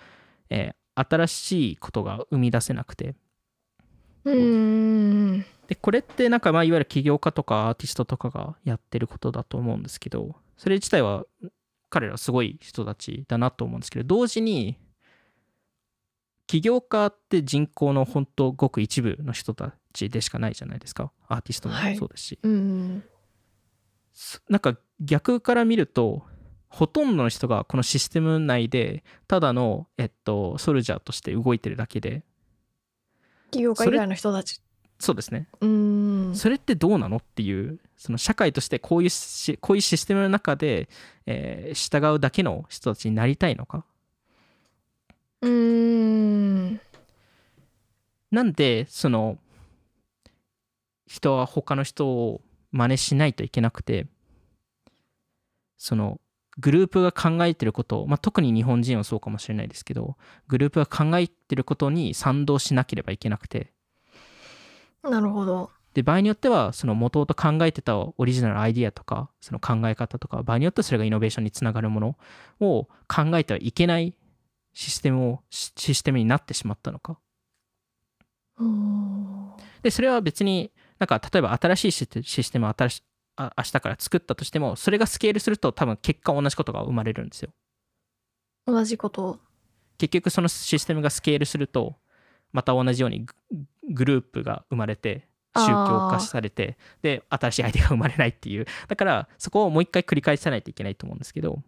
[0.51, 3.15] えー新しいことが生み出せなくて
[4.25, 5.45] うーん。
[5.69, 11.25] でこれってなんかまあいわゆる起業家とかアーティストとかがやってることだと思うんですけどそれ自体は
[11.91, 14.77] 彼らはすごい人たちだなと思うんですけど同時に
[16.47, 23.05] 起業家って人口の本当ごく一部の人たちでしかないじゃないですかアーティストもはいそうですし、うん。
[24.15, 26.23] すなんか逆から見ると
[26.69, 32.23] ほとんどの人がこのシステム内でただの、えっと、ソルジャーとして動いてるだけで
[33.51, 34.61] 企業家以外の人たち。
[35.01, 36.35] そうですねうーん。
[36.35, 40.89] それってどうなのっていうその社会としてこういうしこういうシステムの中で、
[41.27, 43.85] えー従うだけの人たちになりたいのか
[45.43, 46.81] うーん。
[48.31, 49.39] なんでその
[51.07, 52.43] 人は他の人を
[52.73, 54.07] 真似しないといけなくて
[55.79, 56.21] その
[56.59, 60.17] グループが考えてることを、まあ、特に日本人はそうかもしれないですけど
[60.49, 63.73] グループが考えてることに賛同しなければいけなくて。
[65.03, 65.71] なるほど。
[65.95, 72.17] で場合によってはその元々考えてたオリジナルアイディアとかその考え方とか場合によってはそれがイノベーションにつながるもの
[72.61, 74.15] を考えてはいけない
[74.75, 77.19] システムをシシステムになってしまったのか。
[79.83, 83.03] でそれは別になんか例えば新しいシステシステムを新し
[83.39, 87.51] あ明日から作ったとしてもそれがスケールすると多分結果同じことが生まれるんですよ
[88.67, 89.39] 同じこと。
[89.97, 91.97] 結局そのシステムがスケールすると
[92.53, 93.35] また同じようにグ
[93.91, 95.27] グループが生まれて
[95.57, 101.63] 宗教化されてで新しいアイデアが生まれないっていうだからそこをもう一回繰り返さないといけないと思うんですけど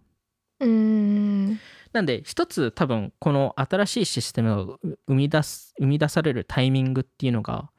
[0.60, 1.58] うーん。
[1.92, 7.70] なんで一つ多分この新しいシステムを生み出す生み出されるタイミングっていうのが、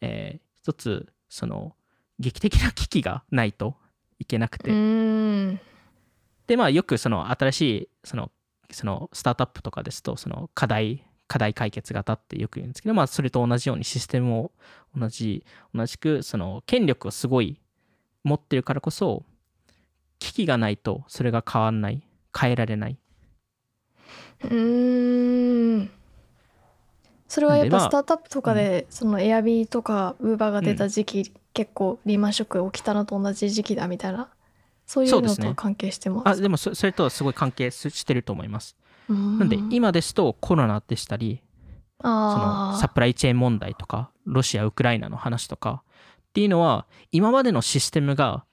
[0.00, 1.76] えー一つその
[2.18, 3.76] 劇的な危機がないと
[4.18, 4.70] いけなくて。
[6.46, 8.30] でまあよくその新しいその
[8.70, 14.52] そのスタートアップとかですとその課題課題解決型ってよく言うんですけどまあそれと同じようにシステムを
[14.96, 15.44] 同じ
[15.74, 17.60] 同じくその権力をすごい
[18.22, 19.24] 持ってるからこそ
[20.18, 22.02] 危機がないとそれが変わんない
[22.36, 22.98] 変えられない
[24.44, 25.90] うーん。
[27.36, 34.30] それはやっぱスタートアップとかで、そのエアビーとかウーバーが出た時期、結構リーマンショック起きたのと同じ時期だみたいな
[34.86, 36.28] そういうのと関係してます。
[36.28, 38.74] あでもそそれとはすごい関係すしてると思います。
[39.10, 41.42] ななんで今ですとコロナでしたり
[42.00, 45.82] そのあサプライチェーン問題とかロシアウクライナの話とか
[46.28, 48.46] っていうのは今までのシステムが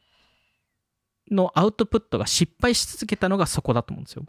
[1.32, 4.26] のアウトプットが失敗し続けたのがそこだと思うんですよ。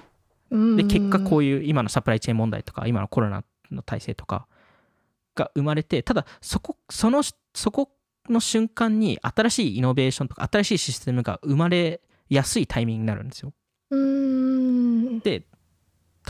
[0.52, 3.42] あで結果こうういう今のサプライチェーン問題とか今のコロナ
[3.74, 4.46] の体制とか
[5.34, 7.22] が生まれてただそこその
[7.54, 7.90] そこ
[8.28, 13.52] の瞬間に新しいイノベーションとか新しいシステムが生まれやすいタイミングになるんですよ。
[15.22, 15.44] で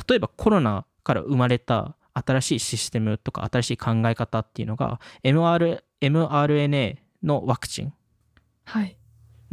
[0.08, 7.92] 例えばコロナから生まれた新しいシステムとか新しい考え方っていうのが MR mRNA のワクチン
[8.64, 8.96] はい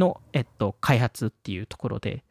[0.01, 2.23] の、えっと、開発っていうところで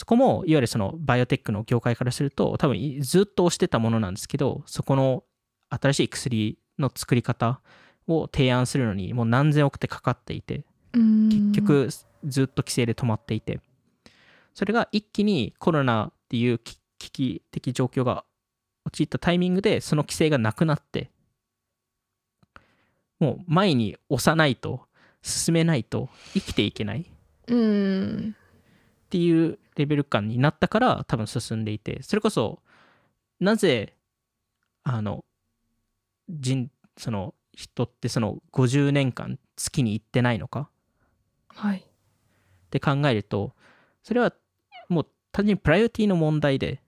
[0.00, 5.24] そこもいわゆるそのバイオテックの業界からすると多分いずっと推してたものなんですけどそこの
[5.68, 7.60] 新しい薬の作り方
[8.08, 11.90] を提案するのにもう何千億ってかかっていて結局
[12.24, 13.60] ずっと規制で止まっていて
[14.54, 18.24] それが一気にコロナっていう危危機的状況が
[18.86, 21.10] 陥ったタイミングでその規制がなくなって
[23.18, 24.80] もう前に押さないと
[25.20, 27.02] 進めないと生きていけない。
[27.02, 27.04] っ
[27.48, 28.36] うん
[29.10, 32.62] ていうレベル感になったから多分進んでいてそれこそ
[33.40, 33.94] なぜ
[34.82, 35.24] あの
[36.28, 40.70] 人その人ってその50年間月に行ってないのか？
[41.48, 41.78] はい。
[41.78, 41.82] っ
[42.70, 43.54] て考えると
[44.02, 44.32] それは
[44.88, 46.80] もう単純にプライオリティの問題で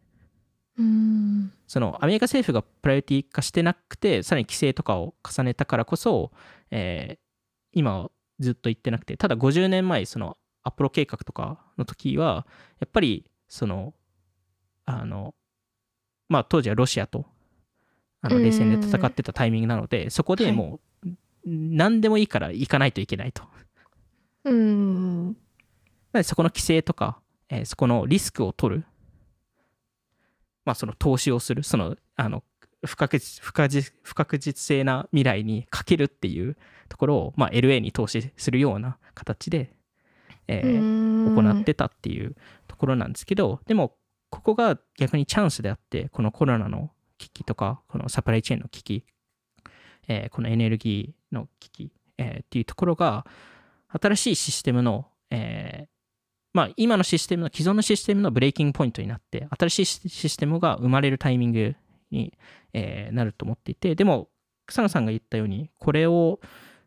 [0.78, 1.52] うん。
[1.66, 6.30] そのアメリカ政府がプライオリティ化してなくてさらに規制とかを重ねたからこそ、
[6.70, 7.22] えー
[7.74, 12.46] 今はずっと言ってなくてただ50年前そのアポロ計画とかの時は
[12.80, 13.94] やっぱりその
[14.84, 15.34] あの
[16.28, 17.26] まあ当時はロシアと
[18.20, 18.42] あのうん。
[18.42, 21.08] 冷戦で戦ってたタイミングなのでそこでもう
[21.44, 23.42] 何でもいいから行かないといけないと。
[24.44, 25.26] うん。
[25.26, 25.34] なの
[26.14, 28.84] でそこの規制とか、えーそこのリスクを取る、
[30.64, 32.44] まあ、その投資をする、その、あの、
[32.84, 36.56] 不確実不確実不確実性な未来にかけるっていう
[36.88, 39.72] ところを、まあ、LA に投資するような形で、
[40.48, 41.02] えー
[41.34, 42.34] 行ってたっていう
[42.66, 43.96] ところなんですけど、でも、
[44.30, 49.04] ここが逆にチャンスであって、このコロナの危機とか、このサプライチェーンの危機、
[50.08, 53.24] えーこのエネルギーの危機、えーっていうところが、
[53.88, 55.92] 新しいシステムの、えー
[56.54, 61.74] まあ、今のシステムの既存のシステムのブレイキングポイントになって新しいシシステムが生まれるタイミング
[62.10, 62.36] に、
[62.74, 64.28] えーなると思っていてでも
[64.66, 66.40] 草野さんが言ったようにこれを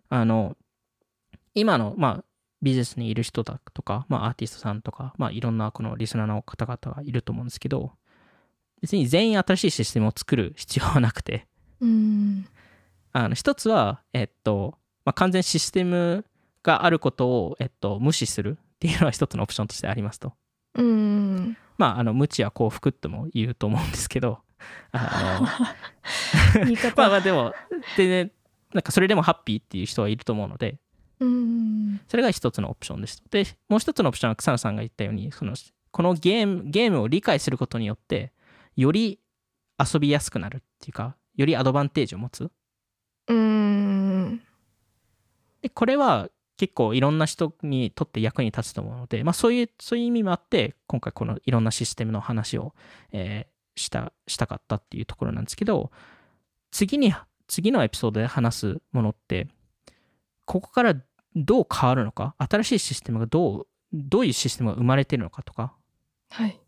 [0.10, 0.56] あの
[1.54, 2.24] 今の、まあ、
[2.66, 7.92] ビジネスにいる人だとか、まあ、アーティストさんとか、まあ、いろんなこのリスナーの方々がいると思うんですけど
[8.82, 11.46] 別に全員新しいシステムを作る必要はなくて
[11.80, 12.48] うん。
[13.14, 16.26] あの一つは、えっとまあ、完全システム
[16.64, 20.34] があることを、えっと、無視するっていうのは一つのオプションとしてありますと。
[20.74, 21.56] うん。
[21.78, 24.40] まあ、あの無知は幸福とも言うと思うんですけど、
[24.92, 25.40] あ
[26.56, 26.94] の 方。
[26.98, 27.54] まあまあでも、
[27.96, 28.32] でね、
[28.74, 30.80] なんかそれでもハッピーっていう人はいると思うので、うん
[32.08, 33.24] それが一つのオプションです。
[33.30, 35.54] で、もう一つのオプションは草野さんが言ったように、その
[35.92, 38.34] このゲームゲームを理解することによって、
[38.76, 39.20] より
[39.80, 42.52] 遊びやすくなるっていうか、よりアドバンテージを持つ。
[43.28, 44.42] うん
[45.62, 52.74] で、これは結構いろんな人にとって役に立つと思うので、まあそういう、そういう意味もあって、今回このいろんなシステムの話を、
[53.12, 55.92] えーした、したかったっていうところなんですけど、
[56.72, 57.14] 次に、
[57.48, 59.48] 次のエピソードで話すものって、
[60.46, 60.96] ここから
[61.36, 65.74] どう変わるのか、新しいシステムがどう、どういうシステムが生まれてるのかとか、
[66.30, 66.60] はい。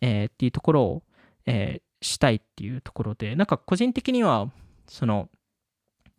[0.00, 1.02] えーっていうところを、
[1.46, 4.50] えーしたいっていうところで、なんか個人的には、
[4.86, 5.28] その、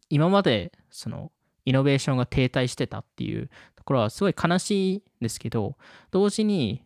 [0.09, 1.31] 今まで、その、
[1.63, 5.77] イノベーションが停滞してたっていうところはすごい悲しいんですけど、
[6.11, 6.83] 同時に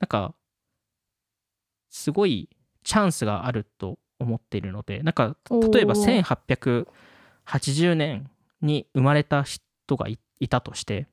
[0.00, 0.34] なんか、
[1.90, 2.48] すごい
[2.82, 5.36] チャンスがあると思っているので、なんか、
[5.72, 8.30] 例えばおー1880年
[8.62, 9.62] に生まれた人
[9.96, 11.06] がいいたとして、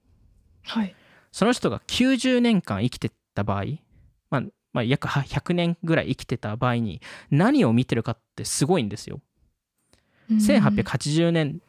[0.63, 0.95] はい。
[1.31, 3.63] その人が90年間生きてた場合、
[4.29, 4.41] まあ、
[4.73, 9.21] まあ、約は100年ぐらい生きてた場合に何を見てるかってすごいんですよ。
[10.29, 11.61] 1880年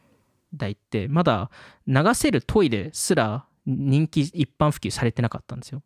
[0.53, 1.51] 代ってまだ
[1.87, 5.81] 流せるトイレすら人気一般普及されてなかったんですよ。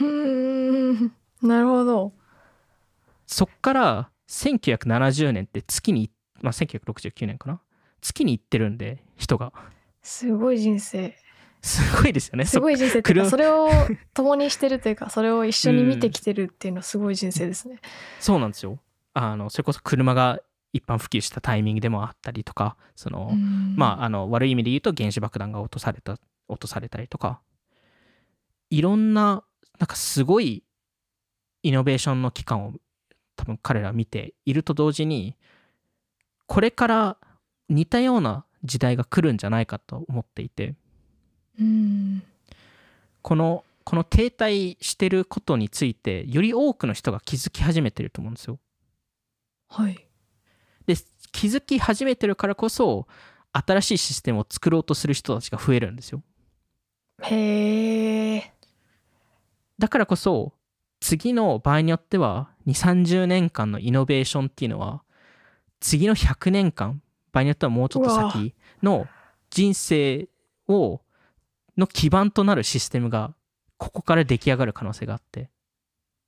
[0.00, 1.12] うん。
[1.42, 2.12] なるほど。
[3.26, 7.60] そっから1970年って月に、まあ、1969年かな
[8.04, 9.52] 月に行ってるんで人が。
[10.02, 11.16] すごい人生
[11.62, 12.44] すごいですよね。
[12.44, 13.70] すごい人生っていうか車それを
[14.12, 17.80] 共にしてるというかそれを一緒に見てきてるっていうのはすごい人生ですね。
[18.20, 18.78] そうなんですよ。
[19.14, 20.40] あのそれこそ車が
[20.74, 23.30] 一般普及したタイミングでもあったりとかその、
[23.76, 27.40] まあ、あの悪い意味で言うと原子爆弾が落とされた落とされたりとか
[28.70, 29.44] いろんな
[29.78, 30.64] なんかすごい
[31.62, 32.72] イノベーションの期間を
[33.36, 35.36] 多分彼らは見ていると同時に
[36.46, 37.16] これから
[37.68, 40.74] 似たような時代が来るんじゃないかと思っていて
[41.60, 42.22] うん。
[43.22, 48.58] このこの停滞してることについてより多くの人が気づき始めてると思うんですよ。
[49.68, 50.06] はい。
[50.86, 50.94] で
[51.32, 53.06] 気づき始めてるからこそ
[53.52, 56.22] 新しいシステムを作ろうとする人たちが増えるんですよ。
[57.22, 58.52] へえ
[59.78, 60.52] だからこそ
[61.00, 65.02] 次の場合によっては2 3 0年間のイノベーションっていうのは
[65.80, 67.02] 次の100年間
[67.34, 69.08] 場合によってはもうちょっと先の
[69.50, 70.28] 人生
[70.68, 71.00] を
[71.76, 73.34] の基盤となるシステムが
[73.76, 75.50] ここから出来上がる可能性があって。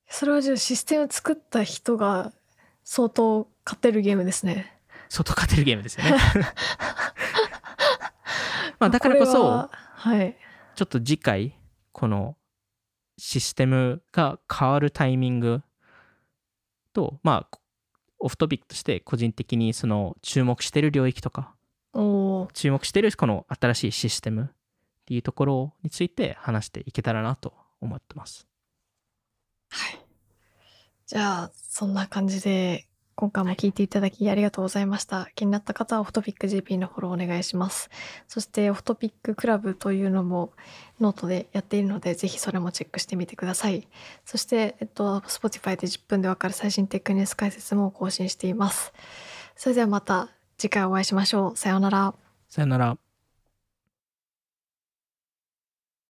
[0.09, 2.32] それはじゃあシステム作った人が
[2.84, 4.76] 相当勝てるゲームですね。
[5.09, 6.16] 相当勝てるゲームですよね。
[8.78, 10.36] まあだからこそははい。
[10.74, 11.57] ちょっと次回
[11.92, 12.36] この
[13.16, 15.62] システムが変わるタイミング
[16.92, 17.59] とまあ
[18.18, 21.54] オフトピックとして個人的にその注目してる領域とか
[22.52, 24.46] 注目してるこの新しいシステムっ
[25.06, 28.46] ていうところについて話していけたらなと思ってます。
[29.70, 29.98] はい
[31.06, 32.88] じゃあそんな感じで
[33.18, 35.30] 今回も聞いていただきありがとうございました。
[35.34, 37.88] 気になった方はオフトピック GP のフォローお願いします。
[38.28, 40.52] そして Off Topic Club というのも
[41.00, 43.88] ノートでやっているので、ぜひそれもチェックしてみてください。
[44.26, 48.92] そして、えっと、Spotify で10分でわかる最新テックニュース解説も更新しています。
[49.56, 51.56] それではまた次回お会いしましょう。
[51.56, 52.14] さようなら。
[52.50, 53.05] さよなら。